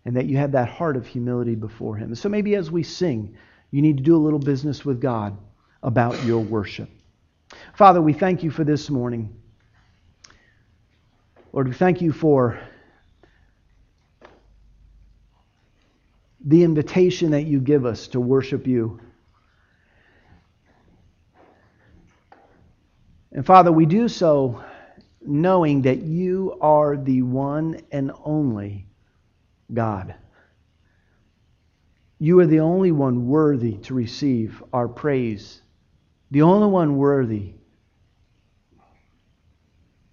and 0.04 0.17
that 0.17 0.25
you 0.25 0.36
have 0.36 0.52
that 0.52 0.67
heart 0.67 0.97
of 0.97 1.08
humility 1.08 1.56
before 1.56 1.95
Him. 1.95 2.13
So 2.15 2.28
maybe 2.28 2.56
as 2.56 2.69
we 2.69 2.84
sing, 2.84 3.38
you 3.71 3.82
need 3.82 3.95
to 3.95 4.04
do 4.04 4.17
a 4.17 4.19
little 4.19 4.39
business 4.39 4.84
with 4.84 4.99
God 4.99 5.38
about 5.82 6.21
your 6.25 6.41
worship. 6.41 6.89
Father, 7.73 8.02
we 8.02 8.12
thank 8.12 8.43
you 8.43 8.52
for 8.52 8.65
this 8.65 8.89
morning. 8.89 9.34
Lord, 11.54 11.69
we 11.69 11.73
thank 11.73 12.02
you 12.02 12.12
for 12.12 12.60
the 16.45 16.63
invitation 16.63 17.32
that 17.32 17.43
you 17.43 17.60
give 17.60 17.86
us 17.86 18.08
to 18.10 18.19
worship 18.19 18.67
you. 18.67 18.99
And 23.32 23.45
Father, 23.45 23.71
we 23.71 23.86
do 23.86 24.08
so 24.08 24.63
knowing 25.21 25.84
that 25.84 26.02
you 26.02 26.58
are 26.62 26.97
the 26.97 27.21
one 27.21 27.82
and 27.91 28.12
only 28.23 28.88
God. 29.73 30.15
You 32.17 32.39
are 32.39 32.45
the 32.45 32.62
only 32.62 32.91
one 32.91 33.28
worthy 33.28 33.78
to 33.80 33.93
receive 33.93 34.63
our 34.73 34.88
praise, 34.88 35.62
the 36.32 36.41
only 36.41 36.67
one 36.67 36.97
worthy 36.97 37.54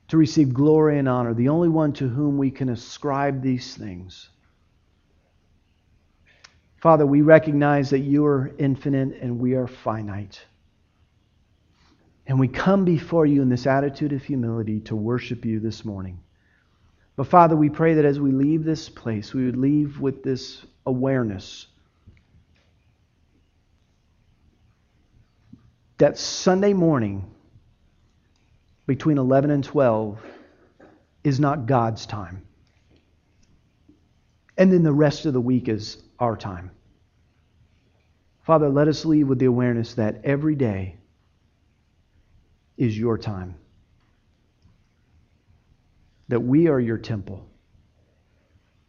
to 0.09 0.17
receive 0.17 0.55
glory 0.55 0.99
and 0.99 1.09
honor, 1.09 1.35
the 1.35 1.49
only 1.49 1.69
one 1.69 1.93
to 1.95 2.09
whom 2.09 2.39
we 2.39 2.51
can 2.51 2.69
ascribe 2.69 3.43
these 3.43 3.75
things. 3.75 4.29
Father, 6.81 7.07
we 7.07 7.23
recognize 7.23 7.91
that 7.91 8.01
you 8.01 8.27
are 8.27 8.53
infinite 8.59 9.21
and 9.21 9.39
we 9.39 9.55
are 9.55 9.67
finite. 9.67 10.45
And 12.27 12.39
we 12.39 12.49
come 12.49 12.85
before 12.85 13.25
you 13.25 13.41
in 13.43 13.49
this 13.49 13.67
attitude 13.67 14.13
of 14.13 14.23
humility 14.23 14.81
to 14.81 14.97
worship 14.97 15.45
you 15.45 15.61
this 15.61 15.85
morning. 15.85 16.21
But 17.15 17.29
Father, 17.29 17.57
we 17.57 17.71
pray 17.71 17.95
that 17.95 18.05
as 18.05 18.21
we 18.21 18.31
leave 18.31 18.65
this 18.65 18.89
place, 18.89 19.33
we 19.33 19.47
would 19.47 19.57
leave 19.57 20.01
with 20.01 20.23
this 20.23 20.65
awareness 20.85 21.67
that 25.99 26.19
Sunday 26.19 26.75
morning 26.75 27.25
between 28.87 29.19
11 29.19 29.51
and 29.51 29.65
12 29.65 30.21
is 31.25 31.41
not 31.41 31.67
God's 31.67 32.07
time. 32.07 32.43
And 34.59 34.73
then 34.73 34.83
the 34.83 34.93
rest 34.93 35.27
of 35.27 35.33
the 35.33 35.41
week 35.41 35.69
is 35.69 36.03
our 36.19 36.37
time. 36.37 36.71
Father, 38.45 38.69
let 38.69 38.87
us 38.87 39.05
leave 39.05 39.27
with 39.27 39.39
the 39.39 39.47
awareness 39.47 39.95
that 39.95 40.21
every 40.25 40.55
day 40.55 40.97
is 42.77 42.97
your 42.97 43.19
time. 43.19 43.57
That 46.29 46.41
we 46.41 46.69
are 46.69 46.79
your 46.79 46.99
temple. 46.99 47.45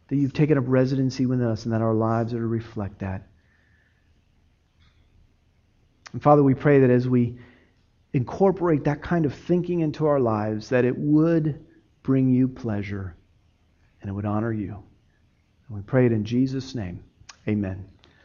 That 0.08 0.16
you've 0.16 0.32
taken 0.32 0.58
up 0.58 0.64
residency 0.66 1.26
with 1.26 1.42
us 1.42 1.64
and 1.64 1.74
that 1.74 1.82
our 1.82 1.94
lives 1.94 2.32
are 2.34 2.38
to 2.38 2.46
reflect 2.46 3.00
that. 3.00 3.26
And 6.12 6.22
Father, 6.22 6.42
we 6.42 6.54
pray 6.54 6.80
that 6.80 6.90
as 6.90 7.08
we 7.08 7.38
incorporate 8.12 8.84
that 8.84 9.02
kind 9.02 9.26
of 9.26 9.34
thinking 9.34 9.80
into 9.80 10.06
our 10.06 10.20
lives, 10.20 10.68
that 10.70 10.84
it 10.84 10.96
would 10.96 11.64
bring 12.02 12.30
you 12.30 12.48
pleasure 12.48 13.16
and 14.00 14.08
it 14.08 14.12
would 14.12 14.24
honor 14.24 14.52
you. 14.52 14.82
And 15.68 15.76
we 15.76 15.82
pray 15.82 16.06
it 16.06 16.12
in 16.12 16.24
Jesus' 16.24 16.74
name. 16.74 17.04
Amen. 17.48 17.97